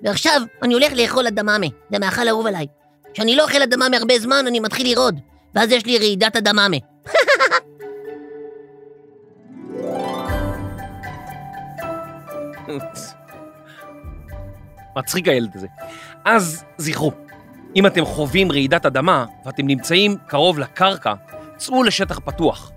ועכשיו 0.02 0.42
אני 0.62 0.74
הולך 0.74 0.94
לאכול 0.94 1.28
אדממה, 1.28 1.68
זה 1.92 2.00
מאכל 2.00 2.28
אהוב 2.28 2.48
עליי. 2.48 2.68
כשאני 3.14 3.36
לא 3.36 3.44
אוכל 3.44 3.62
אדממה 3.62 3.98
הרבה 3.98 4.20
זמן, 4.20 4.46
אני 4.48 4.60
מתחיל 4.60 4.88
לרעוד, 4.92 5.20
ואז 5.56 5.72
יש 5.72 5.86
לי 5.86 5.98
רעידת 5.98 6.36
אדממה. 6.36 6.78
מצחיק 14.98 15.28
הילד 15.28 15.56
הזה. 15.56 15.68
אז 16.26 16.64
זכרו, 16.78 17.12
אם 17.76 17.86
אתם 17.86 18.06
חווים 18.06 18.52
רעידת 18.52 18.86
אדמה 18.86 19.26
ואתם 19.46 19.68
נמצאים 19.68 20.18
קרוב 20.28 20.60
לקרקע, 20.60 21.14
צאו 21.58 21.84
לשטח 21.84 22.20
פתוח. 22.20 22.72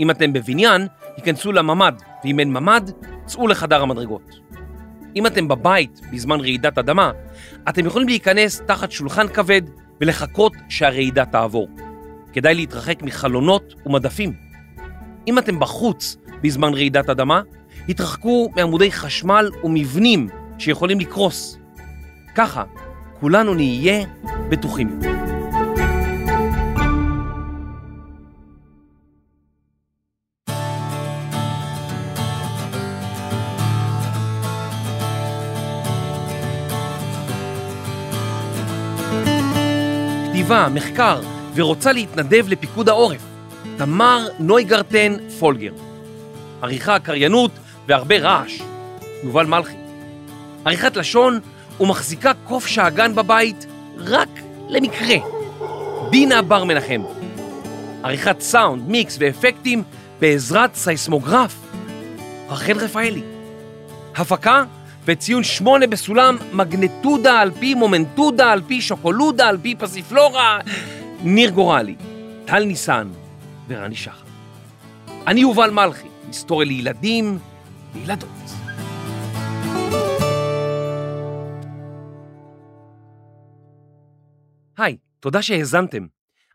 אם 0.00 0.10
אתם 0.10 0.32
בבניין, 0.32 0.86
היכנסו 1.20 1.52
לממ"ד, 1.52 1.92
ואם 2.24 2.40
אין 2.40 2.52
ממ"ד, 2.52 2.90
צאו 3.26 3.48
לחדר 3.48 3.82
המדרגות. 3.82 4.40
אם 5.16 5.26
אתם 5.26 5.48
בבית 5.48 6.00
בזמן 6.12 6.40
רעידת 6.40 6.78
אדמה, 6.78 7.12
אתם 7.68 7.86
יכולים 7.86 8.08
להיכנס 8.08 8.60
תחת 8.60 8.92
שולחן 8.92 9.28
כבד 9.28 9.62
ולחכות 10.00 10.52
שהרעידה 10.68 11.24
תעבור. 11.24 11.68
כדאי 12.32 12.54
להתרחק 12.54 13.02
מחלונות 13.02 13.74
ומדפים. 13.86 14.32
אם 15.28 15.38
אתם 15.38 15.60
בחוץ 15.60 16.16
בזמן 16.42 16.74
רעידת 16.74 17.10
אדמה, 17.10 17.42
התרחקו 17.88 18.50
מעמודי 18.56 18.92
חשמל 18.92 19.50
ומבנים 19.64 20.28
שיכולים 20.58 21.00
לקרוס. 21.00 21.58
ככה, 22.34 22.64
כולנו 23.20 23.54
נהיה 23.54 24.04
בטוחים 24.48 24.88
יותר. 24.88 25.29
כתיבה, 40.60 40.74
מחקר, 40.74 41.20
ורוצה 41.54 41.92
להתנדב 41.92 42.48
לפיקוד 42.48 42.88
העורף. 42.88 43.20
תמר 43.76 44.28
נויגרטן 44.38 45.16
פולגר. 45.38 45.72
עריכה, 46.62 46.98
קריינות 46.98 47.50
והרבה 47.88 48.18
רעש. 48.18 48.60
יובל 49.24 49.46
מלכי. 49.46 49.76
עריכת 50.64 50.96
לשון 50.96 51.40
ומחזיקה 51.80 52.32
קוף 52.44 52.66
שאגן 52.66 53.14
בבית 53.14 53.66
רק 53.98 54.28
למקרה. 54.68 55.16
דינה 56.10 56.42
בר 56.42 56.64
מנחם. 56.64 57.02
עריכת 58.02 58.40
סאונד, 58.40 58.88
מיקס 58.88 59.16
ואפקטים 59.20 59.82
בעזרת 60.20 60.74
סייסמוגרף. 60.74 61.54
רחל 62.48 62.78
רפאלי. 62.78 63.22
הפקה 64.16 64.64
וציון 65.04 65.44
שמונה 65.44 65.86
בסולם 65.86 66.36
מגנטודה 66.52 67.40
על 67.40 67.50
פי 67.50 67.74
מומנטודה 67.74 68.52
על 68.52 68.62
פי 68.62 68.80
שוקולודה 68.80 69.48
על 69.48 69.58
פי 69.62 69.74
פסיפלורה, 69.74 70.58
ניר 71.22 71.50
גורלי, 71.50 71.96
טל 72.44 72.64
ניסן 72.64 73.08
ורני 73.68 73.96
שחר. 73.96 74.26
אני 75.26 75.40
יובל 75.40 75.70
מלכי, 75.70 76.08
היסטוריה 76.26 76.68
לילדים 76.68 77.38
וילדות. 77.94 78.28
היי, 84.78 84.96
תודה 85.20 85.42
שהאזנתם. 85.42 86.06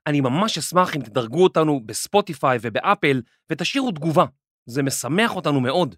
אני 0.07 0.21
ממש 0.21 0.57
אשמח 0.57 0.95
אם 0.95 1.01
תדרגו 1.01 1.43
אותנו 1.43 1.81
בספוטיפיי 1.85 2.57
ובאפל 2.61 3.21
ותשאירו 3.49 3.91
תגובה, 3.91 4.25
זה 4.65 4.83
משמח 4.83 5.35
אותנו 5.35 5.61
מאוד. 5.61 5.95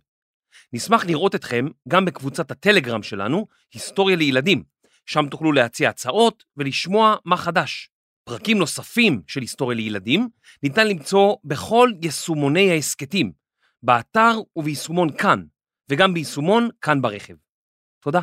נשמח 0.74 1.06
לראות 1.06 1.36
אתכם 1.36 1.66
גם 1.88 2.06
בקבוצת 2.06 2.52
הטלגרם 2.52 3.04
שלנו, 3.04 3.48
היסטוריה 3.74 4.16
לילדים, 4.16 4.64
שם 5.06 5.28
תוכלו 5.32 5.52
להציע 5.52 5.90
הצעות 5.90 6.44
ולשמוע 6.58 7.16
מה 7.26 7.38
חדש. 7.38 7.90
פרקים 8.24 8.58
נוספים 8.58 9.22
של 9.28 9.42
היסטוריה 9.42 9.76
לילדים 9.76 10.30
ניתן 10.64 10.88
למצוא 10.88 11.36
בכל 11.44 11.92
יישומוני 12.02 12.72
ההסכתים, 12.72 13.32
באתר 13.84 14.34
וביישומון 14.56 15.18
כאן, 15.18 15.44
וגם 15.90 16.14
ביישומון 16.14 16.70
כאן 16.82 17.02
ברכב. 17.02 17.36
תודה. 18.00 18.22